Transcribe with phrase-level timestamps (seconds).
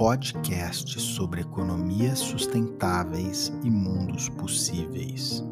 [0.00, 5.44] podcast sobre economias sustentáveis e mundos possíveis.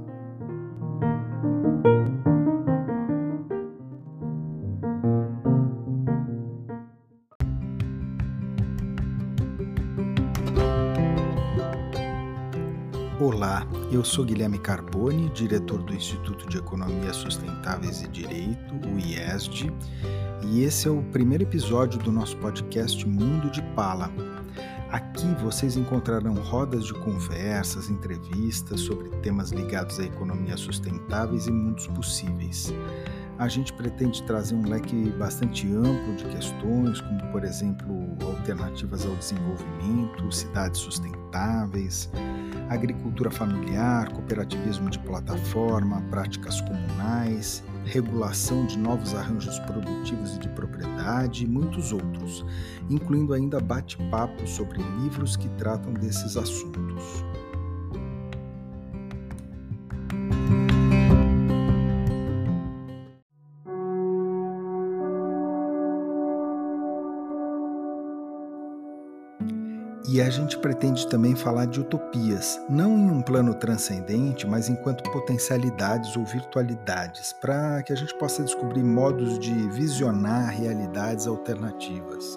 [13.20, 19.70] Olá, eu sou Guilherme Carboni, diretor do Instituto de Economia Sustentáveis e Direito, o IESD,
[20.50, 24.10] e esse é o primeiro episódio do nosso podcast Mundo de Pala.
[24.90, 31.86] Aqui vocês encontrarão rodas de conversas, entrevistas sobre temas ligados à economia sustentáveis e mundos
[31.88, 32.72] possíveis.
[33.38, 39.14] A gente pretende trazer um leque bastante amplo de questões, como, por exemplo, alternativas ao
[39.14, 42.10] desenvolvimento, cidades sustentáveis,
[42.70, 51.44] agricultura familiar, cooperativismo de plataforma, práticas comunais, regulação de novos arranjos produtivos e de propriedade
[51.44, 52.44] e muitos outros,
[52.90, 57.24] incluindo ainda bate-papos sobre livros que tratam desses assuntos.
[70.18, 75.08] E a gente pretende também falar de utopias, não em um plano transcendente, mas enquanto
[75.12, 82.36] potencialidades ou virtualidades, para que a gente possa descobrir modos de visionar realidades alternativas.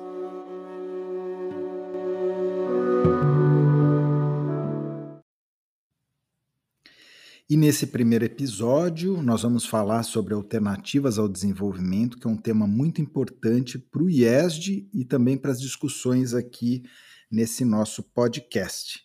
[7.49, 12.67] E nesse primeiro episódio, nós vamos falar sobre alternativas ao desenvolvimento, que é um tema
[12.67, 16.83] muito importante para o IESD e também para as discussões aqui
[17.31, 18.99] nesse nosso podcast.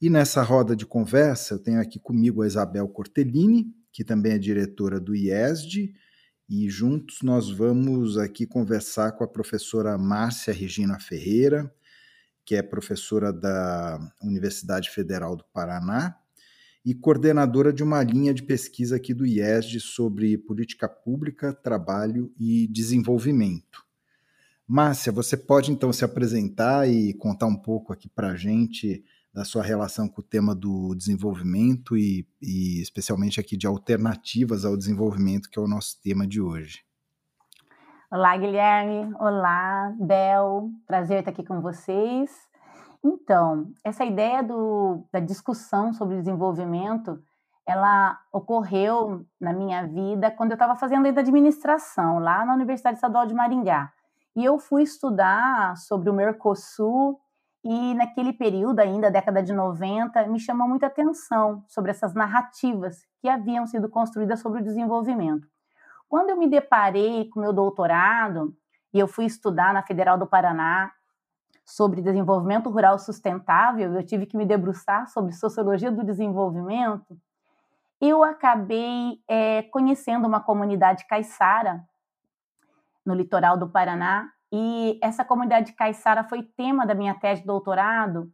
[0.00, 4.38] E nessa roda de conversa, eu tenho aqui comigo a Isabel Cortellini, que também é
[4.38, 5.94] diretora do IESD,
[6.48, 11.72] e juntos nós vamos aqui conversar com a professora Márcia Regina Ferreira,
[12.44, 16.16] que é professora da Universidade Federal do Paraná
[16.84, 22.68] e coordenadora de uma linha de pesquisa aqui do IESD sobre política pública, trabalho e
[22.68, 23.85] desenvolvimento.
[24.68, 29.44] Márcia, você pode então se apresentar e contar um pouco aqui para a gente da
[29.44, 35.48] sua relação com o tema do desenvolvimento e, e, especialmente aqui de alternativas ao desenvolvimento,
[35.48, 36.80] que é o nosso tema de hoje.
[38.10, 39.14] Olá, Guilherme.
[39.20, 40.70] Olá, Bel.
[40.84, 42.30] Prazer estar aqui com vocês.
[43.04, 47.22] Então, essa ideia do, da discussão sobre desenvolvimento,
[47.64, 53.26] ela ocorreu na minha vida quando eu estava fazendo ainda administração, lá na Universidade Estadual
[53.26, 53.92] de Maringá.
[54.36, 57.18] E eu fui estudar sobre o Mercosul
[57.64, 63.30] e naquele período ainda, década de 90, me chamou muita atenção sobre essas narrativas que
[63.30, 65.48] haviam sido construídas sobre o desenvolvimento.
[66.06, 68.54] Quando eu me deparei com meu doutorado
[68.92, 70.92] e eu fui estudar na Federal do Paraná
[71.64, 77.18] sobre desenvolvimento rural sustentável, eu tive que me debruçar sobre sociologia do desenvolvimento,
[78.00, 81.82] eu acabei é, conhecendo uma comunidade caiçara
[83.06, 84.28] no litoral do Paraná.
[84.52, 88.30] E essa comunidade caiçara foi tema da minha tese de doutorado.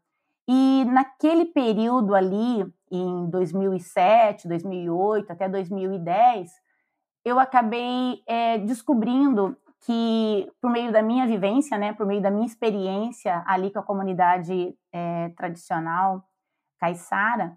[0.49, 6.51] E naquele período ali, em 2007, 2008 até 2010,
[7.25, 12.47] eu acabei é, descobrindo que, por meio da minha vivência, né, por meio da minha
[12.47, 16.25] experiência ali com a comunidade é, tradicional
[16.79, 17.57] caiçara,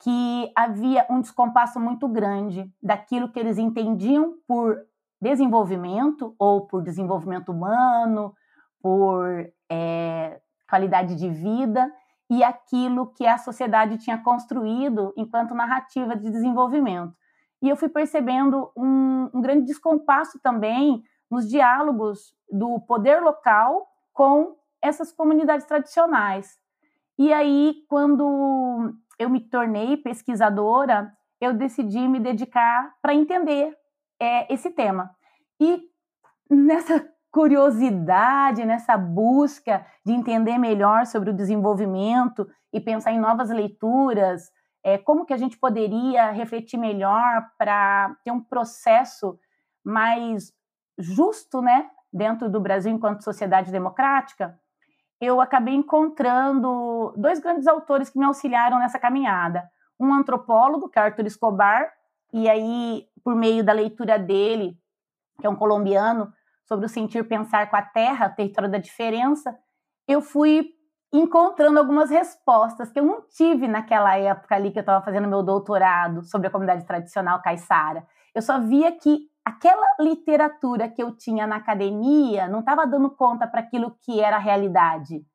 [0.00, 4.78] que havia um descompasso muito grande daquilo que eles entendiam por
[5.20, 8.34] desenvolvimento, ou por desenvolvimento humano,
[8.82, 11.90] por é, qualidade de vida,
[12.28, 17.14] e aquilo que a sociedade tinha construído enquanto narrativa de desenvolvimento.
[17.62, 24.56] E eu fui percebendo um, um grande descompasso também nos diálogos do poder local com
[24.82, 26.58] essas comunidades tradicionais.
[27.18, 33.74] E aí, quando eu me tornei pesquisadora, eu decidi me dedicar para entender
[34.20, 35.10] é, esse tema.
[35.60, 35.82] E
[36.50, 44.50] nessa curiosidade, nessa busca de entender melhor sobre o desenvolvimento e pensar em novas leituras,
[44.82, 49.38] é, como que a gente poderia refletir melhor para ter um processo
[49.84, 50.52] mais
[50.98, 54.58] justo, né, dentro do Brasil enquanto sociedade democrática,
[55.20, 59.68] eu acabei encontrando dois grandes autores que me auxiliaram nessa caminhada.
[59.98, 61.90] Um antropólogo, que é Arthur Escobar,
[62.32, 64.78] e aí, por meio da leitura dele,
[65.40, 66.32] que é um colombiano,
[66.64, 69.52] sobre o sentir pensar com a terra, território da diferença,
[70.06, 70.68] eu fui
[71.12, 75.42] encontrando algumas respostas que eu não tive naquela época ali que eu estava fazendo meu
[75.42, 78.06] doutorado sobre a comunidade tradicional caiçara.
[78.32, 83.44] Eu só via que aquela literatura que eu tinha na academia não estava dando conta
[83.48, 85.26] para aquilo que era a realidade.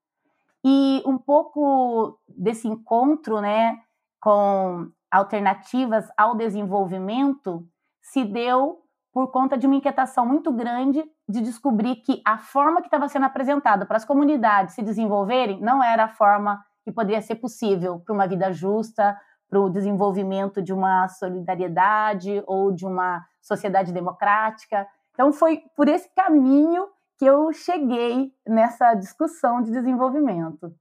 [0.63, 3.81] E um pouco desse encontro né,
[4.17, 7.67] com alternativas ao desenvolvimento
[8.01, 8.83] se deu
[9.13, 13.25] por conta de uma inquietação muito grande de descobrir que a forma que estava sendo
[13.25, 18.13] apresentada para as comunidades se desenvolverem não era a forma que poderia ser possível para
[18.13, 19.19] uma vida justa,
[19.49, 24.87] para o desenvolvimento de uma solidariedade ou de uma sociedade democrática.
[25.13, 26.87] Então, foi por esse caminho
[27.17, 30.73] que eu cheguei nessa discussão de desenvolvimento.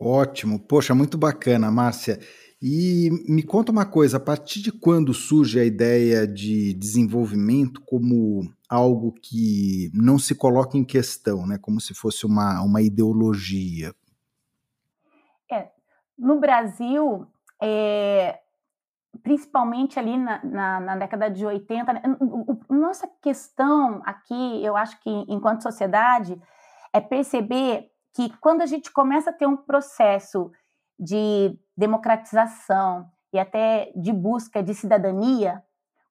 [0.00, 2.18] Ótimo, poxa, muito bacana, Márcia.
[2.64, 8.48] E me conta uma coisa, a partir de quando surge a ideia de desenvolvimento como
[8.68, 11.58] algo que não se coloca em questão, né?
[11.60, 13.92] como se fosse uma, uma ideologia?
[15.50, 15.70] É,
[16.16, 17.26] no Brasil,
[17.60, 18.38] é,
[19.24, 22.02] principalmente ali na, na, na, década de 80, né,
[22.70, 26.40] nossa questão aqui, eu acho que enquanto sociedade,
[26.92, 30.52] é perceber que quando a gente começa a ter um processo
[31.02, 35.62] de democratização e até de busca de cidadania,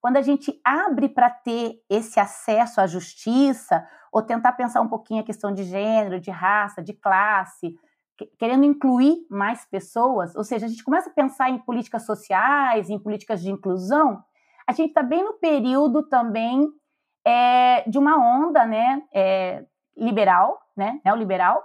[0.02, 5.22] quando a gente abre para ter esse acesso à justiça, ou tentar pensar um pouquinho
[5.22, 7.76] a questão de gênero, de raça, de classe,
[8.38, 13.00] querendo incluir mais pessoas, ou seja, a gente começa a pensar em políticas sociais, em
[13.00, 14.22] políticas de inclusão,
[14.68, 16.68] a gente está bem no período também
[17.26, 19.66] é, de uma onda né, é,
[19.98, 21.64] liberal, né, neoliberal,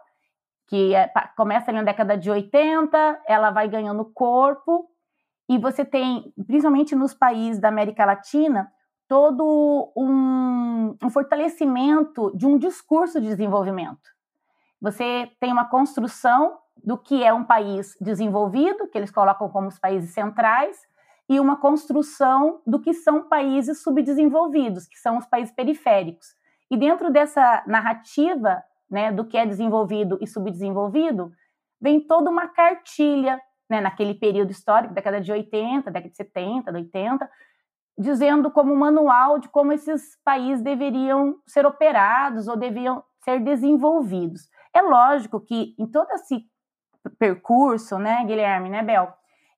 [0.67, 4.91] que é, começa ali na década de 80, ela vai ganhando corpo,
[5.49, 8.71] e você tem, principalmente nos países da América Latina,
[9.07, 14.17] todo um, um fortalecimento de um discurso de desenvolvimento.
[14.81, 19.79] Você tem uma construção do que é um país desenvolvido, que eles colocam como os
[19.79, 20.77] países centrais,
[21.29, 26.35] e uma construção do que são países subdesenvolvidos, que são os países periféricos.
[26.71, 31.33] E dentro dessa narrativa né, do que é desenvolvido e subdesenvolvido,
[31.81, 36.79] vem toda uma cartilha, né, naquele período histórico, década de 80, década de 70, de
[36.79, 37.31] 80,
[37.99, 44.49] dizendo como manual de como esses países deveriam ser operados ou deveriam ser desenvolvidos.
[44.73, 46.45] É lógico que em todo esse
[47.19, 49.13] percurso, né, Guilherme, né, Bel,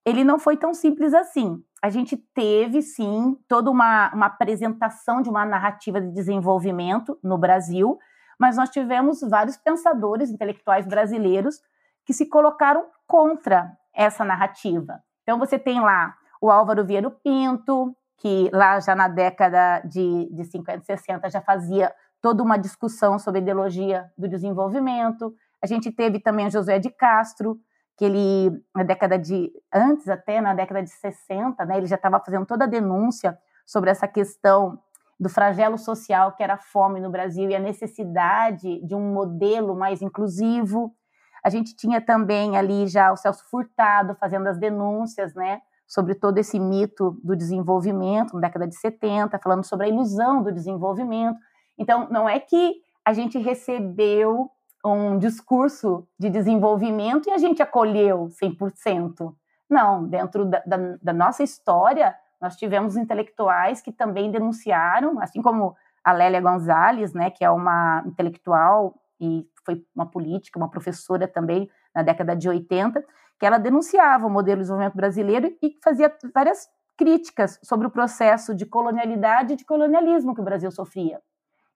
[0.05, 1.63] ele não foi tão simples assim.
[1.83, 7.99] A gente teve, sim, toda uma, uma apresentação de uma narrativa de desenvolvimento no Brasil,
[8.39, 11.61] mas nós tivemos vários pensadores intelectuais brasileiros
[12.05, 15.03] que se colocaram contra essa narrativa.
[15.23, 20.45] Então, você tem lá o Álvaro Vieira Pinto, que lá já na década de, de
[20.45, 25.35] 50 e 60 já fazia toda uma discussão sobre ideologia do desenvolvimento.
[25.63, 27.59] A gente teve também Josué de Castro,
[27.97, 32.21] que ele, na década de, antes até, na década de 60, né, ele já estava
[32.21, 33.37] fazendo toda a denúncia
[33.67, 34.81] sobre essa questão
[35.19, 39.75] do flagelo social que era a fome no Brasil e a necessidade de um modelo
[39.75, 40.95] mais inclusivo.
[41.43, 46.39] A gente tinha também ali já o Celso Furtado fazendo as denúncias, né, sobre todo
[46.39, 51.39] esse mito do desenvolvimento na década de 70, falando sobre a ilusão do desenvolvimento.
[51.77, 54.51] Então, não é que a gente recebeu
[54.85, 59.35] um discurso de desenvolvimento e a gente acolheu 100%.
[59.69, 65.77] Não, dentro da, da, da nossa história, nós tivemos intelectuais que também denunciaram, assim como
[66.05, 71.69] a Lélia Gonzalez, né, que é uma intelectual e foi uma política, uma professora também
[71.95, 73.05] na década de 80,
[73.39, 78.55] que ela denunciava o modelo de desenvolvimento brasileiro e fazia várias críticas sobre o processo
[78.55, 81.21] de colonialidade e de colonialismo que o Brasil sofria.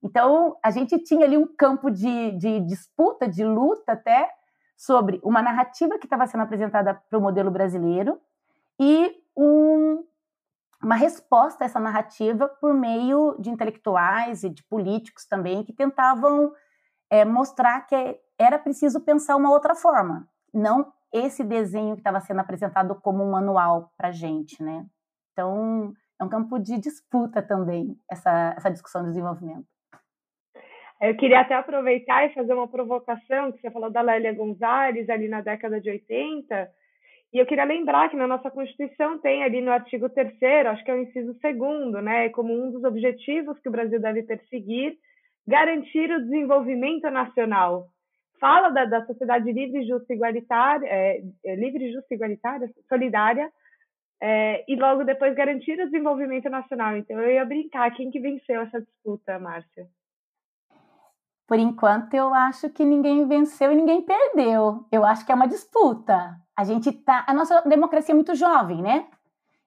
[0.03, 4.29] Então, a gente tinha ali um campo de, de disputa, de luta até,
[4.77, 8.19] sobre uma narrativa que estava sendo apresentada para o modelo brasileiro
[8.81, 9.72] e um,
[10.83, 16.53] uma resposta a essa narrativa por meio de intelectuais e de políticos também que tentavam
[17.11, 22.41] é, mostrar que era preciso pensar uma outra forma, não esse desenho que estava sendo
[22.41, 24.87] apresentado como um manual para gente, né?
[25.33, 29.67] Então, é um campo de disputa também, essa, essa discussão de desenvolvimento.
[31.01, 35.29] Eu queria até aproveitar e fazer uma provocação, que você falou da Lélia Gonzalez ali
[35.29, 36.71] na década de 80,
[37.33, 40.91] e eu queria lembrar que na nossa Constituição tem ali no artigo 3 acho que
[40.91, 44.99] é o inciso 2 né, como um dos objetivos que o Brasil deve perseguir,
[45.47, 47.89] garantir o desenvolvimento nacional.
[48.39, 53.51] Fala da, da sociedade livre, justa e igualitária, é, é, livre, justa e igualitária, solidária,
[54.21, 56.97] é, e logo depois garantir o desenvolvimento nacional.
[56.99, 59.87] Então eu ia brincar, quem que venceu essa disputa, Márcia?
[61.47, 64.87] Por enquanto, eu acho que ninguém venceu e ninguém perdeu.
[64.91, 66.37] Eu acho que é uma disputa.
[66.57, 69.07] A gente tá, a nossa democracia é muito jovem, né?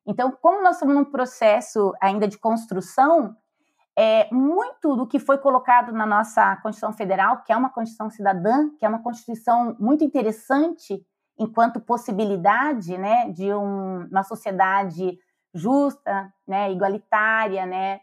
[0.07, 3.35] Então, como nós estamos num processo ainda de construção,
[3.97, 8.69] é, muito do que foi colocado na nossa Constituição Federal, que é uma Constituição cidadã,
[8.77, 11.05] que é uma Constituição muito interessante
[11.37, 15.17] enquanto possibilidade né, de um, uma sociedade
[15.53, 18.01] justa, né, igualitária, né,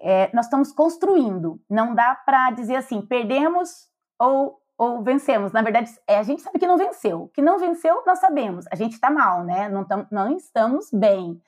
[0.00, 1.60] é, nós estamos construindo.
[1.68, 3.88] Não dá para dizer assim, perdemos
[4.18, 5.52] ou, ou vencemos.
[5.52, 7.30] Na verdade, é, a gente sabe que não venceu.
[7.34, 8.64] Que não venceu, nós sabemos.
[8.72, 9.68] A gente está mal, né?
[9.68, 11.40] Não, tam, não estamos bem.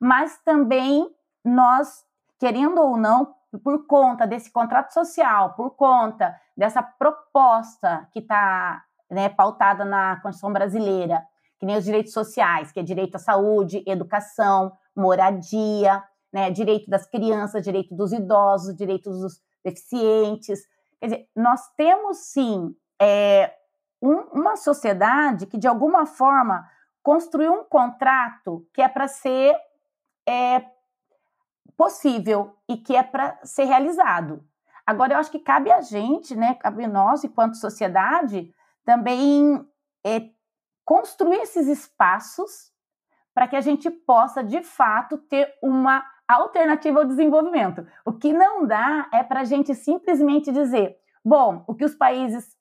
[0.00, 1.08] Mas também
[1.44, 2.04] nós,
[2.38, 9.28] querendo ou não, por conta desse contrato social, por conta dessa proposta que está né,
[9.28, 11.22] pautada na Constituição brasileira,
[11.58, 16.02] que nem os direitos sociais, que é direito à saúde, educação, moradia,
[16.32, 20.60] né, direito das crianças, direito dos idosos, direito dos deficientes.
[21.00, 23.52] Quer dizer, nós temos sim é,
[24.00, 26.68] um, uma sociedade que, de alguma forma,
[27.02, 29.56] construiu um contrato que é para ser
[30.28, 30.64] é,
[31.76, 34.44] possível e que é para ser realizado.
[34.86, 38.52] Agora, eu acho que cabe a gente, né, cabe nós, enquanto sociedade,
[38.84, 39.64] também
[40.04, 40.30] é,
[40.84, 42.70] construir esses espaços
[43.32, 47.86] para que a gente possa, de fato, ter uma alternativa ao desenvolvimento.
[48.04, 52.56] O que não dá é para a gente simplesmente dizer, bom, o que os países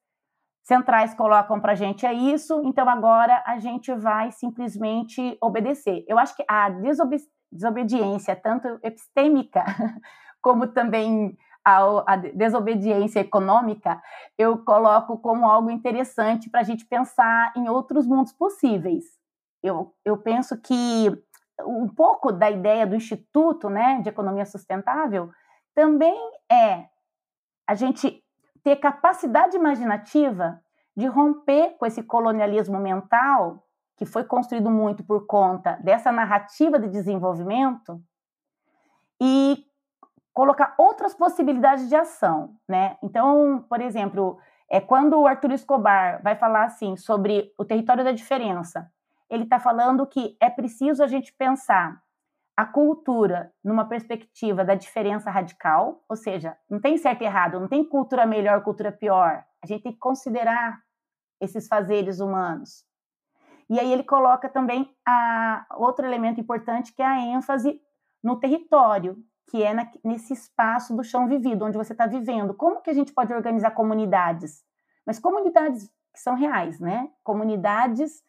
[0.63, 6.05] centrais colocam para a gente é isso, então agora a gente vai simplesmente obedecer.
[6.07, 7.17] Eu acho que a desobe
[7.51, 9.63] desobediência, tanto epistêmica
[10.41, 11.35] como também
[11.65, 14.01] a, a, desobediência econômica,
[14.37, 19.05] eu coloco como algo interessante para a gente pensar em outros mundos possíveis.
[19.61, 21.11] Eu, eu penso que
[21.65, 25.31] um pouco da ideia do Instituto né, de Economia Sustentável
[25.73, 26.17] também
[26.51, 26.85] é
[27.67, 28.23] a gente
[28.63, 30.59] ter capacidade imaginativa
[30.95, 33.63] de romper com esse colonialismo mental
[33.95, 38.01] que foi construído muito por conta dessa narrativa de desenvolvimento
[39.21, 39.65] e
[40.33, 42.97] colocar outras possibilidades de ação, né?
[43.03, 44.39] Então, por exemplo,
[44.69, 48.89] é quando o Arthur Escobar vai falar assim sobre o território da diferença,
[49.29, 52.01] ele está falando que é preciso a gente pensar
[52.57, 57.69] a cultura numa perspectiva da diferença radical, ou seja, não tem certo e errado, não
[57.69, 59.45] tem cultura melhor, cultura pior.
[59.63, 60.77] A gente tem que considerar
[61.39, 62.83] esses fazeres humanos.
[63.69, 67.79] E aí ele coloca também a, outro elemento importante que é a ênfase
[68.21, 69.17] no território,
[69.49, 72.53] que é na, nesse espaço do chão vivido, onde você está vivendo.
[72.53, 74.65] Como que a gente pode organizar comunidades?
[75.05, 77.09] Mas comunidades que são reais, né?
[77.23, 78.21] Comunidades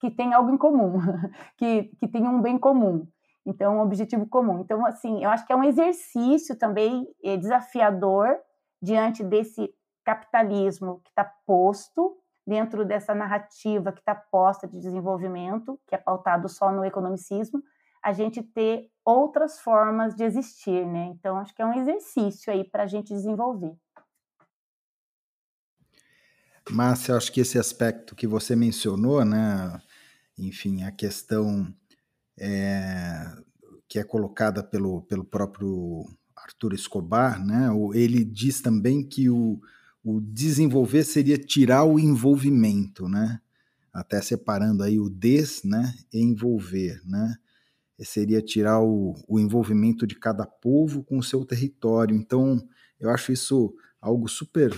[0.00, 0.98] que têm algo em comum,
[1.56, 3.06] que, que têm um bem comum.
[3.46, 4.60] Então, um objetivo comum.
[4.60, 8.36] Então, assim, eu acho que é um exercício também é, desafiador
[8.80, 9.72] diante desse
[10.04, 16.48] capitalismo que está posto dentro dessa narrativa que está posta de desenvolvimento, que é pautado
[16.48, 17.62] só no economicismo,
[18.02, 21.12] a gente ter outras formas de existir, né?
[21.14, 23.76] Então, acho que é um exercício aí para a gente desenvolver.
[26.70, 29.80] Márcia, acho que esse aspecto que você mencionou, né,
[30.38, 31.72] enfim, a questão
[32.38, 33.26] é,
[33.88, 36.04] que é colocada pelo, pelo próprio
[36.36, 39.60] Arthur Escobar, né, ele diz também que o,
[40.04, 43.40] o desenvolver seria tirar o envolvimento, né,
[43.92, 47.36] até separando aí o des, né, e envolver, né,
[48.00, 52.14] seria tirar o, o envolvimento de cada povo com o seu território.
[52.14, 52.62] Então,
[53.00, 54.70] eu acho isso algo super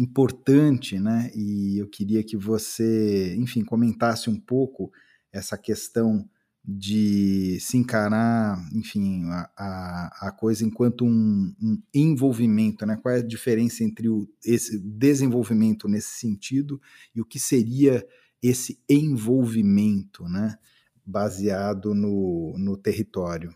[0.00, 1.30] importante, né?
[1.34, 4.90] E eu queria que você, enfim, comentasse um pouco
[5.30, 6.26] essa questão
[6.64, 12.96] de se encarar, enfim, a, a, a coisa enquanto um, um, envolvimento, né?
[12.96, 16.80] Qual é a diferença entre o, esse desenvolvimento nesse sentido
[17.14, 18.06] e o que seria
[18.42, 20.56] esse envolvimento, né?
[21.04, 23.54] Baseado no, no território.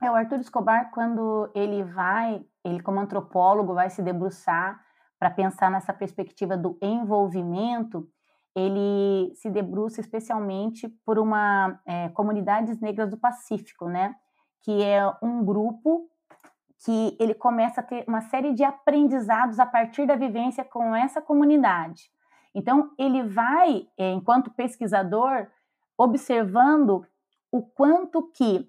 [0.00, 4.85] É, o Arthur Escobar, quando ele vai, ele como antropólogo vai se debruçar
[5.18, 8.08] para pensar nessa perspectiva do envolvimento,
[8.54, 14.14] ele se debruça especialmente por uma é, comunidades negras do Pacífico, né?
[14.62, 16.08] Que é um grupo
[16.84, 21.20] que ele começa a ter uma série de aprendizados a partir da vivência com essa
[21.20, 22.10] comunidade.
[22.54, 25.46] Então ele vai, é, enquanto pesquisador,
[25.98, 27.06] observando
[27.52, 28.66] o quanto que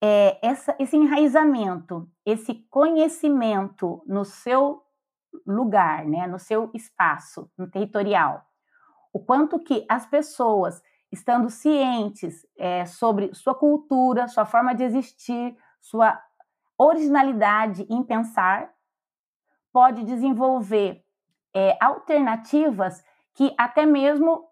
[0.00, 4.85] é, essa, esse enraizamento, esse conhecimento no seu
[5.46, 8.44] lugar, né, no seu espaço, no territorial.
[9.12, 15.56] O quanto que as pessoas, estando cientes é, sobre sua cultura, sua forma de existir,
[15.80, 16.20] sua
[16.78, 18.70] originalidade em pensar,
[19.72, 21.02] pode desenvolver
[21.54, 23.02] é, alternativas
[23.34, 24.44] que até mesmo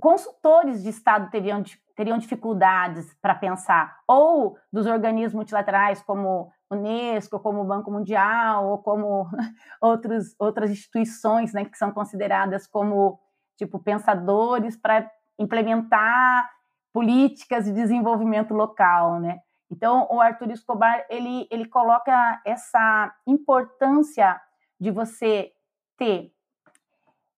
[0.00, 1.62] consultores de Estado teriam,
[1.96, 8.78] teriam dificuldades para pensar, ou dos organismos multilaterais como Unesco, como o Banco Mundial, ou
[8.78, 9.28] como
[9.80, 13.18] outros, outras instituições né, que são consideradas como
[13.56, 16.50] tipo pensadores para implementar
[16.92, 19.40] políticas de desenvolvimento local, né?
[19.70, 24.40] Então, o Arthur Escobar ele, ele coloca essa importância
[24.78, 25.52] de você
[25.96, 26.32] ter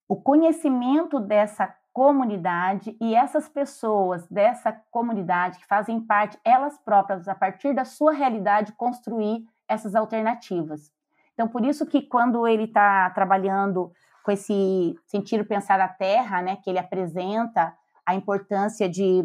[0.08, 7.34] o conhecimento dessa comunidade e essas pessoas dessa comunidade que fazem parte, elas próprias, a
[7.34, 10.92] partir da sua realidade, construir essas alternativas.
[11.32, 13.90] Então, por isso que quando ele está trabalhando
[14.22, 17.74] com esse sentido pensar a terra, né, que ele apresenta
[18.04, 19.24] a importância de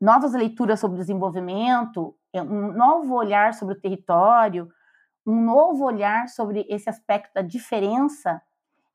[0.00, 4.70] novas leituras sobre desenvolvimento, é, um novo olhar sobre o território,
[5.26, 8.40] um novo olhar sobre esse aspecto da diferença,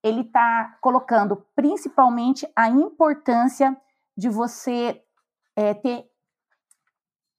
[0.03, 3.75] ele está colocando principalmente a importância
[4.17, 5.01] de você
[5.55, 6.05] é, ter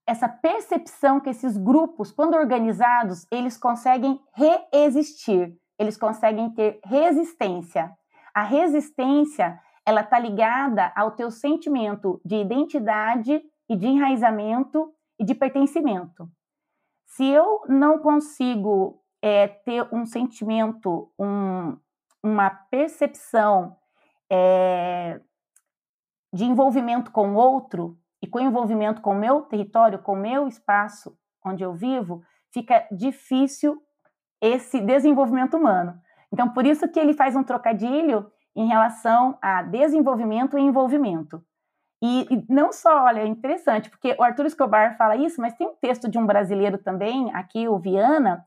[0.06, 7.90] essa percepção que esses grupos, quando organizados, eles conseguem reexistir, eles conseguem ter resistência.
[8.34, 15.34] A resistência, ela está ligada ao teu sentimento de identidade e de enraizamento e de
[15.34, 16.28] pertencimento.
[17.06, 21.76] Se eu não consigo é, ter um sentimento, um,
[22.22, 23.76] uma percepção
[24.30, 25.20] é,
[26.32, 30.46] de envolvimento com o outro e com envolvimento com o meu território, com o meu
[30.46, 33.82] espaço onde eu vivo, fica difícil
[34.40, 36.00] esse desenvolvimento humano.
[36.32, 41.44] Então, por isso que ele faz um trocadilho em relação a desenvolvimento e envolvimento.
[42.02, 45.66] E, e, não só, olha, é interessante, porque o Arthur Escobar fala isso, mas tem
[45.66, 48.44] um texto de um brasileiro também, aqui, o Viana,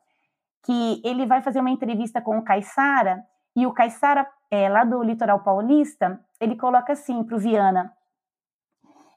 [0.64, 3.24] que ele vai fazer uma entrevista com o Caissara,
[3.56, 7.94] e o Caissara, é, lá do litoral paulista, ele coloca assim para o Viana: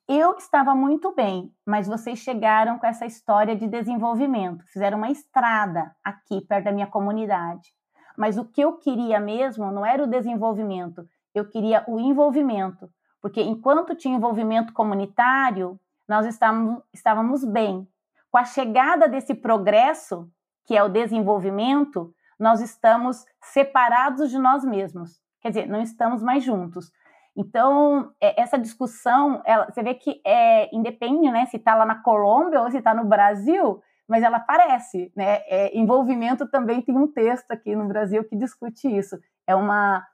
[0.07, 5.95] Eu estava muito bem, mas vocês chegaram com essa história de desenvolvimento, fizeram uma estrada
[6.05, 7.73] aqui perto da minha comunidade.
[8.17, 13.43] Mas o que eu queria mesmo não era o desenvolvimento, eu queria o envolvimento porque
[13.43, 17.87] enquanto tinha envolvimento comunitário, nós estávamos, estávamos bem.
[18.31, 20.31] Com a chegada desse progresso,
[20.65, 25.21] que é o desenvolvimento, nós estamos separados de nós mesmos.
[25.41, 26.91] Quer dizer, não estamos mais juntos.
[27.37, 32.03] Então, é, essa discussão, ela, você vê que é independe, né, se está lá na
[32.03, 35.43] Colômbia ou se está no Brasil, mas ela aparece, né?
[35.47, 39.19] É, envolvimento também tem um texto aqui no Brasil que discute isso.
[39.47, 40.05] É uma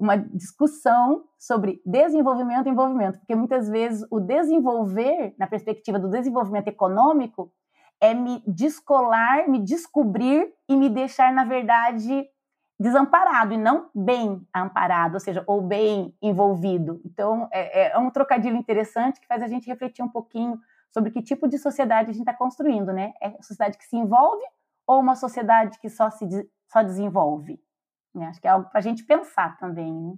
[0.00, 6.68] uma discussão sobre desenvolvimento e envolvimento, porque muitas vezes o desenvolver, na perspectiva do desenvolvimento
[6.68, 7.52] econômico,
[8.00, 12.26] é me descolar, me descobrir e me deixar, na verdade,
[12.78, 17.00] desamparado e não bem amparado, ou seja, ou bem envolvido.
[17.04, 20.58] Então, é, é um trocadilho interessante que faz a gente refletir um pouquinho
[20.90, 23.12] sobre que tipo de sociedade a gente está construindo, né?
[23.20, 24.42] É uma sociedade que se envolve
[24.86, 26.26] ou uma sociedade que só se
[26.66, 27.60] só desenvolve?
[28.14, 28.26] Né?
[28.26, 29.92] Acho que é algo para a gente pensar também.
[29.92, 30.14] Né?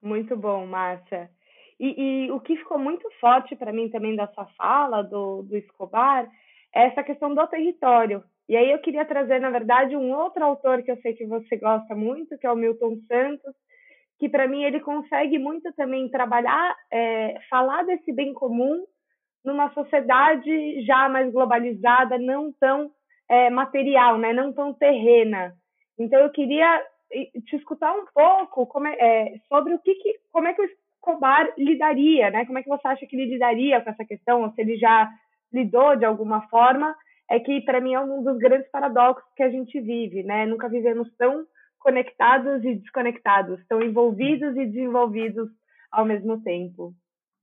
[0.00, 1.30] Muito bom, Márcia.
[1.78, 5.56] E, e, o que ficou muito forte para mim também da sua fala, do, do
[5.56, 6.26] Escobar,
[6.74, 8.24] é essa questão do território.
[8.48, 11.56] E aí eu queria trazer, na verdade, um outro autor que eu sei que você
[11.56, 13.54] gosta muito, que é o Milton Santos,
[14.18, 18.84] que para mim ele consegue muito também trabalhar, é, falar desse bem comum
[19.44, 22.90] numa sociedade já mais globalizada, não tão
[23.28, 24.32] é, material, né?
[24.32, 25.54] não tão terrena.
[25.98, 26.82] Então eu queria
[27.46, 30.68] te escutar um pouco como é, é, sobre o que, que, como é que o
[31.06, 32.44] Escobar lidaria, né?
[32.46, 35.08] Como é que você acha que ele lidaria com essa questão, ou se ele já
[35.52, 36.94] lidou de alguma forma?
[37.30, 40.46] É que para mim é um dos grandes paradoxos que a gente vive, né?
[40.46, 41.44] Nunca vivemos tão
[41.78, 45.48] conectados e desconectados, tão envolvidos e desenvolvidos
[45.90, 46.92] ao mesmo tempo.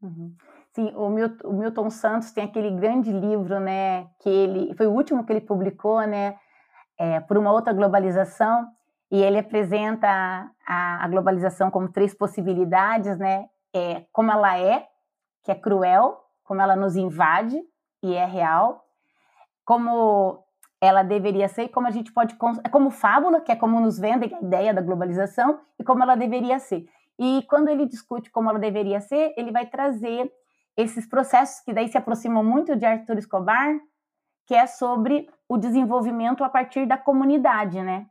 [0.01, 0.33] Uhum.
[0.73, 4.07] Sim, o Milton, o Milton Santos tem aquele grande livro, né?
[4.21, 6.35] Que ele foi o último que ele publicou, né?
[6.99, 8.67] é, por uma outra globalização,
[9.11, 10.07] e ele apresenta
[10.67, 13.45] a, a globalização como três possibilidades, né?
[13.73, 14.87] É, como ela é,
[15.43, 17.59] que é cruel, como ela nos invade
[18.01, 18.85] e é real,
[19.65, 20.43] como
[20.79, 23.97] ela deveria ser e como a gente pode é como fábula, que é como nos
[23.97, 26.85] vendem a ideia da globalização e como ela deveria ser.
[27.17, 30.31] E quando ele discute como ela deveria ser, ele vai trazer
[30.75, 33.79] esses processos que daí se aproximam muito de Arthur Escobar,
[34.45, 38.07] que é sobre o desenvolvimento a partir da comunidade, né?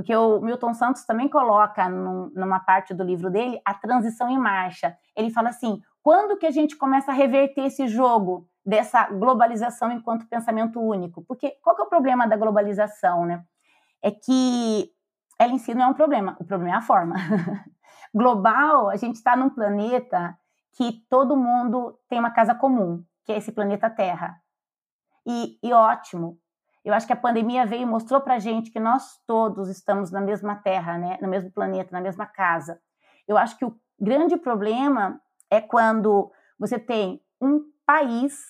[0.00, 4.38] Porque o Milton Santos também coloca num, numa parte do livro dele a transição em
[4.38, 4.96] marcha.
[5.14, 10.26] Ele fala assim: quando que a gente começa a reverter esse jogo dessa globalização enquanto
[10.26, 11.22] pensamento único?
[11.24, 13.44] Porque qual que é o problema da globalização, né?
[14.00, 14.90] É que
[15.38, 17.16] ela em si não é um problema, o problema é a forma.
[18.14, 20.34] Global, a gente está num planeta
[20.72, 24.40] que todo mundo tem uma casa comum, que é esse planeta Terra.
[25.26, 26.38] E, e ótimo.
[26.84, 30.20] Eu acho que a pandemia veio e mostrou para gente que nós todos estamos na
[30.20, 31.18] mesma terra, né?
[31.20, 32.80] no mesmo planeta, na mesma casa.
[33.28, 38.40] Eu acho que o grande problema é quando você tem um país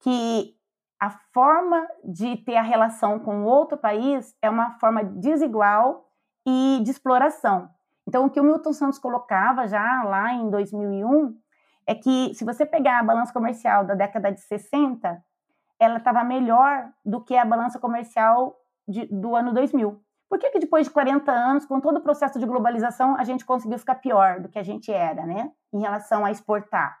[0.00, 0.56] que
[0.98, 6.08] a forma de ter a relação com outro país é uma forma desigual
[6.46, 7.68] e de exploração.
[8.08, 11.36] Então, o que o Milton Santos colocava já lá em 2001
[11.86, 15.22] é que, se você pegar a balança comercial da década de 60,
[15.78, 20.00] ela estava melhor do que a balança comercial de, do ano 2000.
[20.28, 23.44] Por que, que depois de 40 anos, com todo o processo de globalização, a gente
[23.44, 25.52] conseguiu ficar pior do que a gente era, né?
[25.72, 26.98] Em relação a exportar.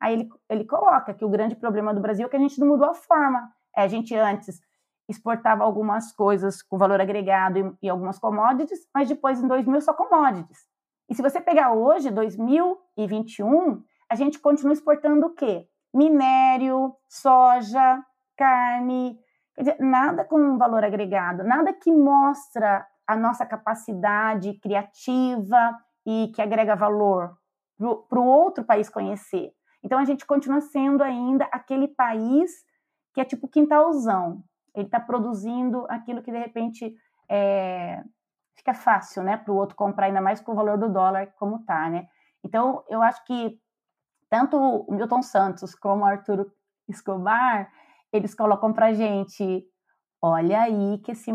[0.00, 2.66] Aí ele, ele coloca que o grande problema do Brasil é que a gente não
[2.66, 3.52] mudou a forma.
[3.76, 4.60] É, a gente antes
[5.08, 9.92] exportava algumas coisas com valor agregado e, e algumas commodities, mas depois em 2000 só
[9.92, 10.66] commodities.
[11.08, 15.68] E se você pegar hoje, 2021, a gente continua exportando o quê?
[15.92, 18.02] Minério, soja,
[18.36, 19.18] carne,
[19.58, 26.74] dizer, nada com valor agregado, nada que mostra a nossa capacidade criativa e que agrega
[26.76, 27.36] valor
[28.08, 29.52] para o outro país conhecer.
[29.82, 32.52] Então a gente continua sendo ainda aquele país
[33.12, 34.42] que é tipo quintalzão.
[34.74, 36.94] Ele está produzindo aquilo que de repente
[37.28, 38.02] é,
[38.54, 41.56] fica fácil, né, para o outro comprar, ainda mais com o valor do dólar como
[41.56, 42.06] está, né?
[42.44, 43.58] Então eu acho que
[44.30, 46.50] tanto o Milton Santos como o Arturo
[46.88, 47.70] Escobar
[48.12, 49.64] eles colocam para gente,
[50.20, 51.30] olha aí que essa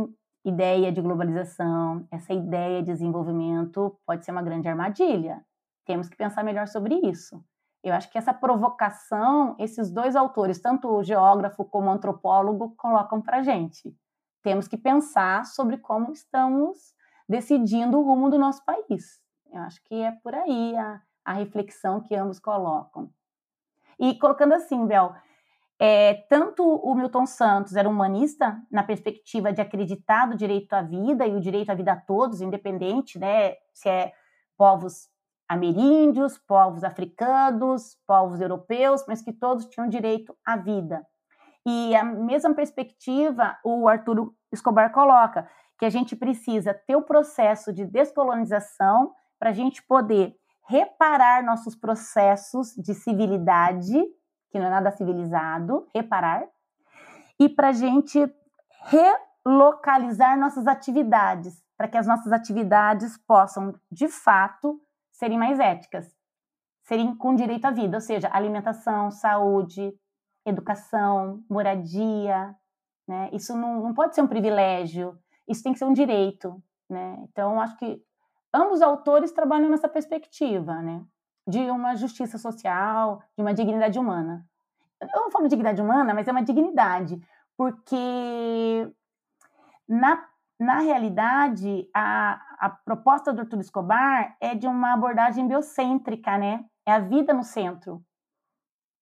[0.46, 5.44] ideia de globalização, essa ideia de desenvolvimento pode ser uma grande armadilha.
[5.86, 7.44] Temos que pensar melhor sobre isso.
[7.84, 13.22] Eu acho que essa provocação, esses dois autores, tanto o geógrafo como o antropólogo, colocam
[13.22, 13.96] para gente.
[14.42, 16.94] Temos que pensar sobre como estamos
[17.28, 19.22] decidindo o rumo do nosso país.
[19.52, 23.10] Eu acho que é por aí a, a reflexão que ambos colocam.
[24.00, 25.14] E colocando assim, Bel,
[25.80, 31.26] é, tanto o Milton Santos era humanista na perspectiva de acreditar no direito à vida
[31.28, 34.12] e o direito à vida a todos, independente, né, se é
[34.58, 35.08] povos
[35.48, 41.06] ameríndios, povos africanos, povos europeus, mas que todos tinham direito à vida.
[41.66, 47.72] E a mesma perspectiva o Arturo Escobar coloca, que a gente precisa ter o processo
[47.72, 50.36] de descolonização para a gente poder
[50.68, 54.04] reparar nossos processos de civilidade,
[54.50, 56.48] que não é nada civilizado, reparar,
[57.40, 58.20] e para a gente
[58.86, 64.82] relocalizar nossas atividades, para que as nossas atividades possam, de fato,
[65.12, 66.16] serem mais éticas,
[66.84, 69.94] serem com direito à vida, ou seja, alimentação, saúde,
[70.46, 72.56] educação, moradia,
[73.08, 73.30] né?
[73.34, 77.18] Isso não, não pode ser um privilégio, isso tem que ser um direito, né?
[77.30, 78.02] Então, acho que
[78.54, 81.04] ambos autores trabalham nessa perspectiva, né?
[81.48, 84.46] De uma justiça social, de uma dignidade humana.
[85.00, 87.22] Eu não falo dignidade humana, mas é uma dignidade,
[87.56, 88.92] porque
[89.88, 90.28] na
[90.60, 96.66] na realidade, a, a proposta do Arthur Escobar é de uma abordagem biocêntrica, né?
[96.86, 98.04] É a vida no centro,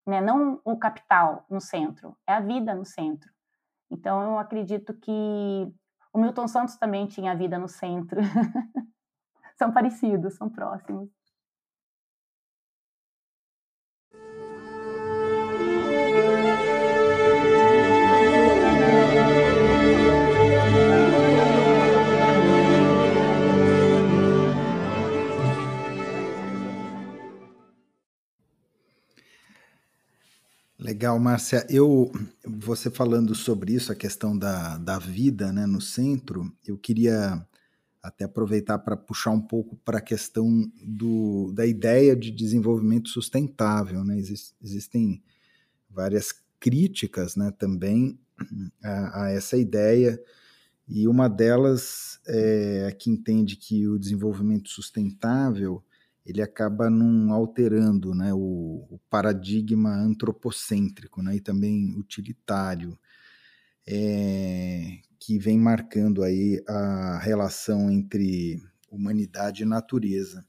[0.05, 0.19] né?
[0.19, 3.29] Não o capital no centro, é a vida no centro.
[3.89, 5.73] Então, eu acredito que
[6.12, 8.19] o Milton Santos também tinha a vida no centro.
[9.58, 11.10] são parecidos, são próximos.
[30.95, 31.67] Legal, Márcia.
[31.69, 32.10] Eu,
[32.41, 37.45] você falando sobre isso, a questão da, da vida né, no centro, eu queria
[38.01, 44.05] até aproveitar para puxar um pouco para a questão do, da ideia de desenvolvimento sustentável.
[44.05, 44.17] Né?
[44.17, 45.21] Exist, existem
[45.89, 48.17] várias críticas né, também
[48.81, 50.17] a, a, essa ideia,
[50.88, 55.84] e uma delas é a que entende que o desenvolvimento sustentável
[56.25, 62.97] ele acaba não alterando né, o, o, paradigma antropocêntrico né, e também utilitário,
[63.88, 68.59] é, que vem marcando aí a relação entre
[68.89, 70.43] humanidade e natureza.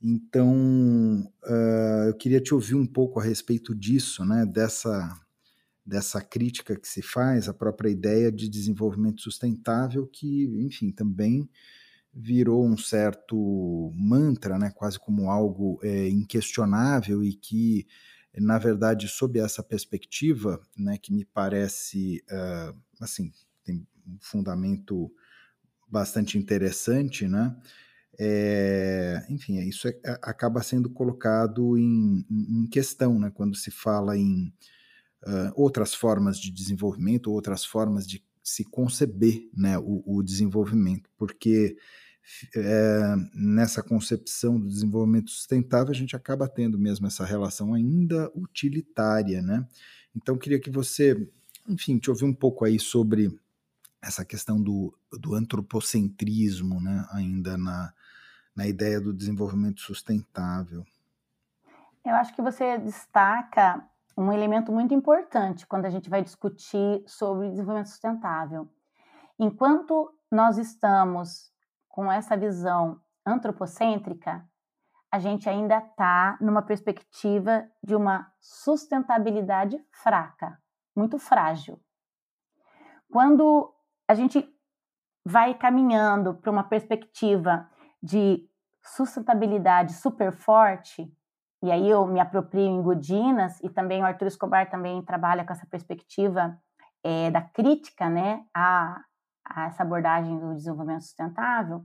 [0.00, 5.20] Então, uh, eu queria te ouvir um pouco a respeito disso, né, dessa,
[5.84, 11.48] dessa crítica que se faz à própria ideia de desenvolvimento sustentável, que, enfim, também
[12.18, 17.86] virou um certo mantra, né, quase como algo é, inquestionável e que,
[18.34, 23.30] na verdade, sob essa perspectiva, né, que me parece, uh, assim,
[23.62, 25.12] tem um fundamento
[25.86, 27.54] bastante interessante, né,
[28.18, 34.50] é, enfim, isso é, acaba sendo colocado em, em, questão, né, quando se fala em
[35.26, 41.76] uh, outras formas de desenvolvimento, outras formas de se conceber né, o, o desenvolvimento, porque
[42.54, 49.40] é, nessa concepção do desenvolvimento sustentável, a gente acaba tendo mesmo essa relação ainda utilitária,
[49.42, 49.66] né?
[50.14, 51.28] Então, queria que você,
[51.68, 53.38] enfim, te ouvir um pouco aí sobre
[54.02, 57.92] essa questão do, do antropocentrismo, né, ainda na,
[58.54, 60.84] na ideia do desenvolvimento sustentável.
[62.04, 63.84] Eu acho que você destaca
[64.16, 68.68] um elemento muito importante quando a gente vai discutir sobre desenvolvimento sustentável.
[69.38, 71.52] Enquanto nós estamos
[71.96, 74.46] com essa visão antropocêntrica,
[75.10, 80.60] a gente ainda está numa perspectiva de uma sustentabilidade fraca,
[80.94, 81.80] muito frágil.
[83.10, 83.74] Quando
[84.06, 84.46] a gente
[85.24, 87.66] vai caminhando para uma perspectiva
[88.02, 88.46] de
[88.84, 91.10] sustentabilidade super forte,
[91.62, 95.52] e aí eu me aproprio em Godinas, e também o Arthur Escobar também trabalha com
[95.54, 96.60] essa perspectiva
[97.02, 99.02] é, da crítica né, a,
[99.48, 101.84] a, essa abordagem do desenvolvimento sustentável,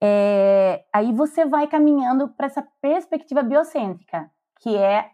[0.00, 5.10] é, aí você vai caminhando para essa perspectiva biocêntrica, que é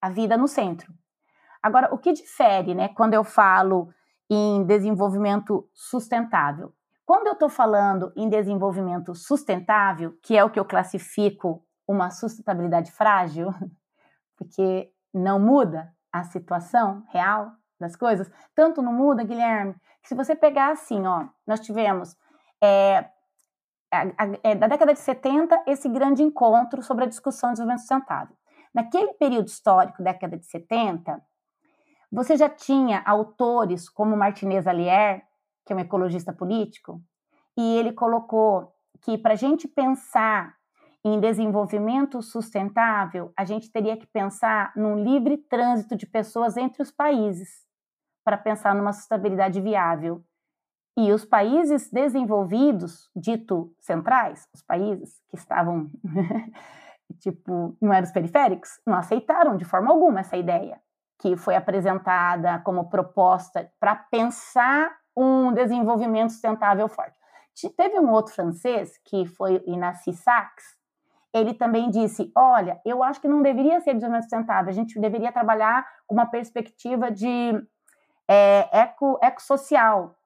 [0.00, 0.92] a vida no centro.
[1.62, 3.92] Agora, o que difere né, quando eu falo
[4.30, 6.72] em desenvolvimento sustentável?
[7.04, 12.92] Quando eu estou falando em desenvolvimento sustentável, que é o que eu classifico uma sustentabilidade
[12.92, 13.48] frágil,
[14.36, 20.34] porque não muda a situação real das coisas, tanto não muda, Guilherme, que se você
[20.34, 22.16] pegar assim, ó, nós tivemos
[22.62, 23.08] é,
[23.90, 27.78] a, a, é, da década de 70 esse grande encontro sobre a discussão de desenvolvimento
[27.78, 28.36] sustentável.
[28.74, 31.20] Naquele período histórico, década de 70,
[32.10, 35.22] você já tinha autores como Martinez Alier,
[35.64, 37.02] que é um ecologista político,
[37.56, 40.54] e ele colocou que para a gente pensar
[41.04, 46.90] em desenvolvimento sustentável, a gente teria que pensar num livre trânsito de pessoas entre os
[46.90, 47.67] países
[48.28, 50.22] para pensar numa sustentabilidade viável.
[50.94, 55.90] E os países desenvolvidos, dito centrais, os países que estavam,
[57.20, 60.78] tipo, não eram os periféricos, não aceitaram de forma alguma essa ideia
[61.18, 67.16] que foi apresentada como proposta para pensar um desenvolvimento sustentável forte.
[67.78, 70.64] Teve um outro francês, que foi Inácio Sachs,
[71.32, 75.32] ele também disse: Olha, eu acho que não deveria ser desenvolvimento sustentável, a gente deveria
[75.32, 77.58] trabalhar com uma perspectiva de
[78.28, 80.16] é, eco, ecossocial,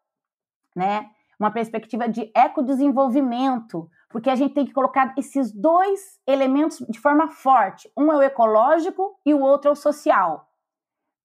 [0.75, 1.11] né?
[1.43, 7.29] uma perspectiva de ecodesenvolvimento, porque a gente tem que colocar esses dois elementos de forma
[7.31, 7.91] forte.
[7.97, 10.49] Um é o ecológico e o outro é o social.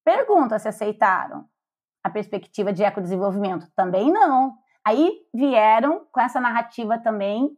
[0.04, 1.46] Pergunta se aceitaram
[2.04, 3.70] a perspectiva de ecodesenvolvimento.
[3.76, 4.58] Também não.
[4.84, 7.50] Aí vieram com essa narrativa também,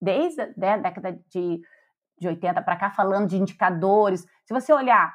[0.00, 1.60] desde né, a década de,
[2.18, 4.26] de 80 para cá, falando de indicadores.
[4.44, 5.14] Se você olhar,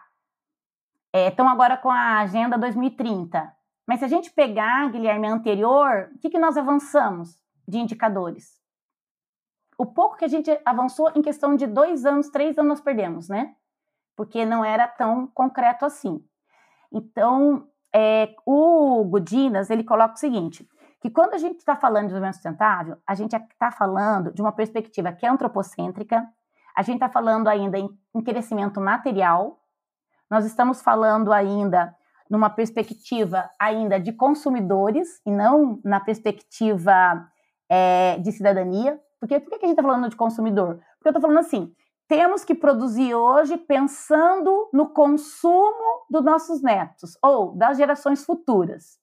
[1.13, 3.54] estão é, agora com a Agenda 2030.
[3.88, 8.62] Mas se a gente pegar, Guilherme, anterior, o que, que nós avançamos de indicadores?
[9.78, 13.28] O pouco que a gente avançou em questão de dois anos, três anos, nós perdemos,
[13.28, 13.56] né?
[14.15, 16.23] Porque não era tão concreto assim.
[16.91, 20.67] Então, é, o Godinas, ele coloca o seguinte,
[21.02, 24.52] que quando a gente está falando de desenvolvimento sustentável, a gente está falando de uma
[24.52, 26.26] perspectiva que é antropocêntrica,
[26.76, 29.62] a gente está falando ainda em, em crescimento material,
[30.29, 31.95] nós estamos falando ainda
[32.29, 37.27] numa perspectiva ainda de consumidores e não na perspectiva
[37.69, 38.99] é, de cidadania.
[39.19, 40.79] Porque por que a gente está falando de consumidor?
[40.97, 41.73] Porque eu estou falando assim,
[42.07, 48.97] temos que produzir hoje pensando no consumo dos nossos netos ou das gerações futuras.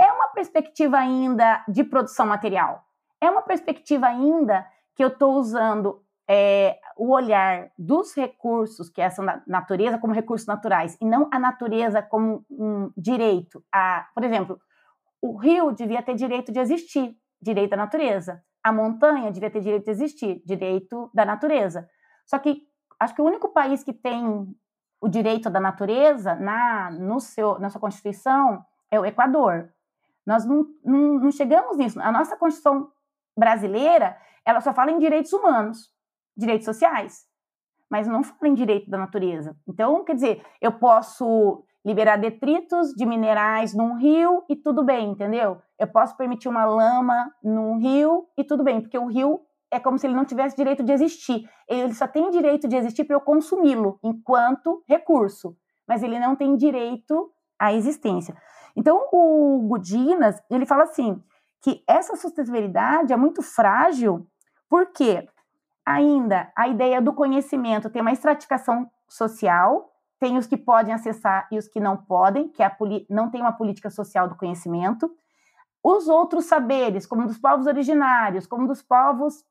[0.00, 2.84] É uma perspectiva ainda de produção material.
[3.20, 9.04] É uma perspectiva ainda que eu estou usando é, o olhar dos recursos, que é
[9.04, 13.64] essa natureza, como recursos naturais, e não a natureza como um direito.
[13.72, 14.60] A, por exemplo,
[15.22, 18.42] o rio devia ter direito de existir, direito da natureza.
[18.64, 21.88] A montanha devia ter direito de existir, direito da natureza.
[22.26, 22.66] Só que
[22.98, 24.52] acho que o único país que tem
[25.00, 29.72] o direito da natureza na, no seu, na sua Constituição é o Equador.
[30.26, 32.00] Nós não, não, não chegamos nisso.
[32.00, 32.90] A nossa Constituição
[33.36, 35.96] brasileira, ela só fala em direitos humanos
[36.38, 37.26] direitos sociais,
[37.90, 39.56] mas não fala em direito da natureza.
[39.66, 45.60] Então, quer dizer, eu posso liberar detritos de minerais num rio e tudo bem, entendeu?
[45.78, 49.98] Eu posso permitir uma lama num rio e tudo bem, porque o rio é como
[49.98, 51.48] se ele não tivesse direito de existir.
[51.68, 56.56] Ele só tem direito de existir para eu consumi-lo enquanto recurso, mas ele não tem
[56.56, 58.36] direito à existência.
[58.76, 61.22] Então, o Gudinas, ele fala assim,
[61.62, 64.26] que essa sustentabilidade é muito frágil,
[64.68, 65.28] porque
[65.88, 71.56] ainda a ideia do conhecimento tem uma estratificação social, tem os que podem acessar e
[71.56, 72.76] os que não podem, que é
[73.08, 75.10] não tem uma política social do conhecimento.
[75.82, 79.42] Os outros saberes, como dos povos originários, como dos povos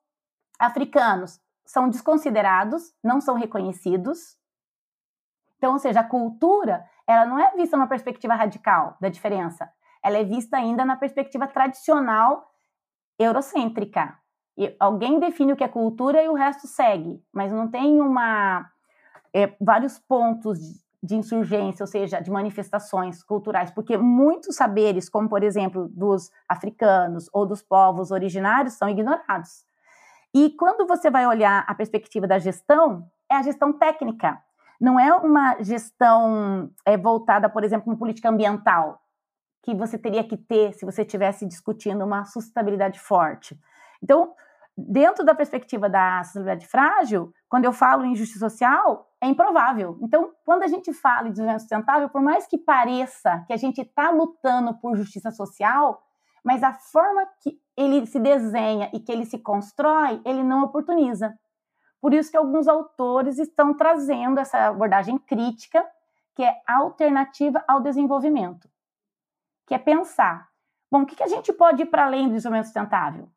[0.60, 4.38] africanos, são desconsiderados, não são reconhecidos.
[5.58, 9.72] Então, ou seja, a cultura, ela não é vista numa perspectiva radical da diferença,
[10.04, 12.54] ela é vista ainda na perspectiva tradicional
[13.18, 14.18] eurocêntrica.
[14.58, 18.68] E alguém define o que é cultura e o resto segue, mas não tem uma
[19.34, 20.58] é, vários pontos
[21.02, 27.30] de insurgência, ou seja, de manifestações culturais, porque muitos saberes, como por exemplo dos africanos
[27.32, 29.64] ou dos povos originários, são ignorados.
[30.34, 34.42] E quando você vai olhar a perspectiva da gestão, é a gestão técnica,
[34.82, 39.02] não é uma gestão é, voltada, por exemplo, em política ambiental,
[39.64, 43.60] que você teria que ter se você estivesse discutindo uma sustentabilidade forte.
[44.02, 44.34] Então,
[44.78, 49.98] dentro da perspectiva da sustentabilidade frágil, quando eu falo em justiça social, é improvável.
[50.02, 53.82] Então, quando a gente fala em desenvolvimento sustentável, por mais que pareça que a gente
[53.82, 56.04] está lutando por justiça social,
[56.44, 61.38] mas a forma que ele se desenha e que ele se constrói, ele não oportuniza.
[62.00, 65.84] Por isso que alguns autores estão trazendo essa abordagem crítica,
[66.36, 68.70] que é alternativa ao desenvolvimento,
[69.66, 70.48] que é pensar,
[70.92, 73.28] bom, o que, a gente pode ir para além do desenvolvimento sustentável?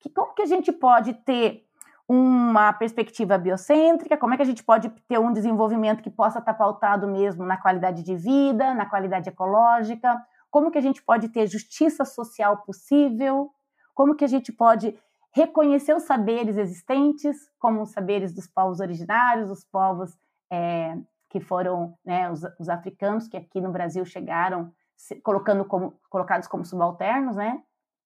[0.00, 1.64] Que, como que a gente pode ter
[2.08, 6.54] uma perspectiva biocêntrica, como é que a gente pode ter um desenvolvimento que possa estar
[6.54, 10.18] pautado mesmo na qualidade de vida, na qualidade ecológica,
[10.50, 13.50] como que a gente pode ter justiça social possível,
[13.94, 14.98] como que a gente pode
[15.32, 20.16] reconhecer os saberes existentes, como os saberes dos povos originários, os povos
[20.50, 20.96] é,
[21.28, 26.48] que foram né, os, os, africanos que aqui no Brasil chegaram se, colocando como, colocados
[26.48, 27.62] como subalternos, né,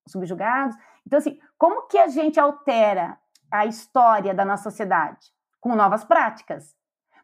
[0.09, 0.77] subjugados.
[1.07, 3.19] Então, assim, como que a gente altera
[3.51, 5.33] a história da nossa sociedade?
[5.61, 6.75] Com novas práticas.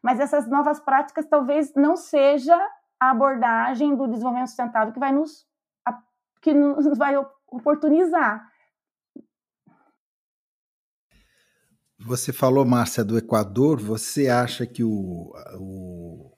[0.01, 2.57] Mas essas novas práticas talvez não seja
[2.99, 5.47] a abordagem do desenvolvimento sustentável que vai nos
[6.41, 7.15] que nos vai
[7.47, 8.47] oportunizar.
[11.99, 13.81] Você falou, Márcia, do Equador.
[13.81, 16.31] Você acha que o, o,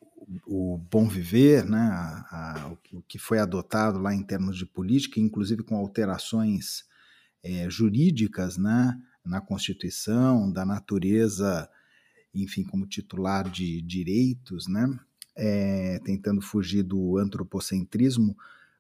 [0.48, 5.20] o bom viver, né, a, a, o que foi adotado lá em termos de política,
[5.20, 6.84] inclusive com alterações
[7.44, 11.70] é, jurídicas né, na Constituição, da natureza,
[12.34, 14.88] enfim, como titular de direitos, né,
[15.36, 18.36] é, tentando fugir do antropocentrismo,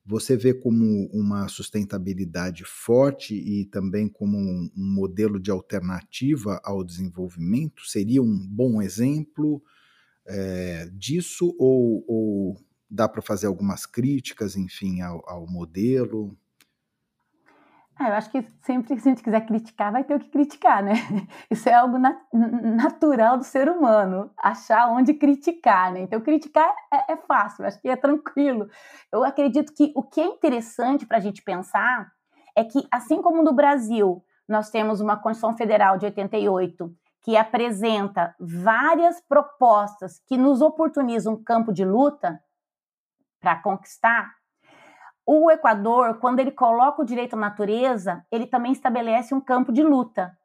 [0.05, 6.83] você vê como uma sustentabilidade forte e também como um, um modelo de alternativa ao
[6.83, 7.85] desenvolvimento?
[7.85, 9.61] Seria um bom exemplo
[10.25, 12.57] é, disso ou, ou
[12.89, 16.35] dá para fazer algumas críticas, enfim, ao, ao modelo?
[18.03, 20.81] Ah, eu acho que sempre que a gente quiser criticar, vai ter o que criticar,
[20.81, 20.93] né?
[21.51, 25.99] Isso é algo nat natural do ser humano, achar onde criticar, né?
[26.01, 28.67] Então, criticar é, é fácil, acho que é tranquilo.
[29.11, 32.11] Eu acredito que o que é interessante para a gente pensar
[32.55, 38.33] é que, assim como no Brasil, nós temos uma Constituição Federal de 88 que apresenta
[38.39, 42.41] várias propostas que nos oportunizam um campo de luta
[43.39, 44.33] para conquistar,
[45.25, 49.83] o Equador, quando ele coloca o direito à natureza, ele também estabelece um campo de
[49.83, 50.35] luta.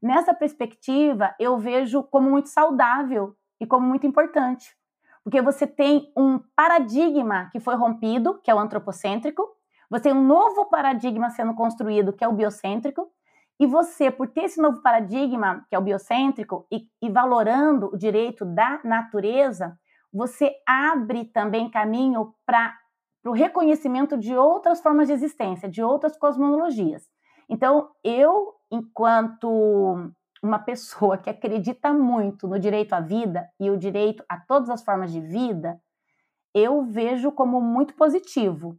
[0.00, 4.76] Nessa perspectiva, eu vejo como muito saudável e como muito importante,
[5.22, 9.46] porque você tem um paradigma que foi rompido, que é o antropocêntrico,
[9.88, 13.12] você tem um novo paradigma sendo construído, que é o biocêntrico,
[13.60, 17.96] e você, por ter esse novo paradigma, que é o biocêntrico, e, e valorando o
[17.96, 19.78] direito da natureza,
[20.12, 22.76] você abre também caminho para
[23.22, 27.08] para o reconhecimento de outras formas de existência, de outras cosmologias.
[27.48, 30.10] Então, eu, enquanto
[30.42, 34.82] uma pessoa que acredita muito no direito à vida e o direito a todas as
[34.82, 35.80] formas de vida,
[36.54, 38.76] eu vejo como muito positivo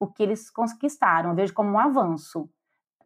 [0.00, 2.48] o que eles conquistaram, eu vejo como um avanço.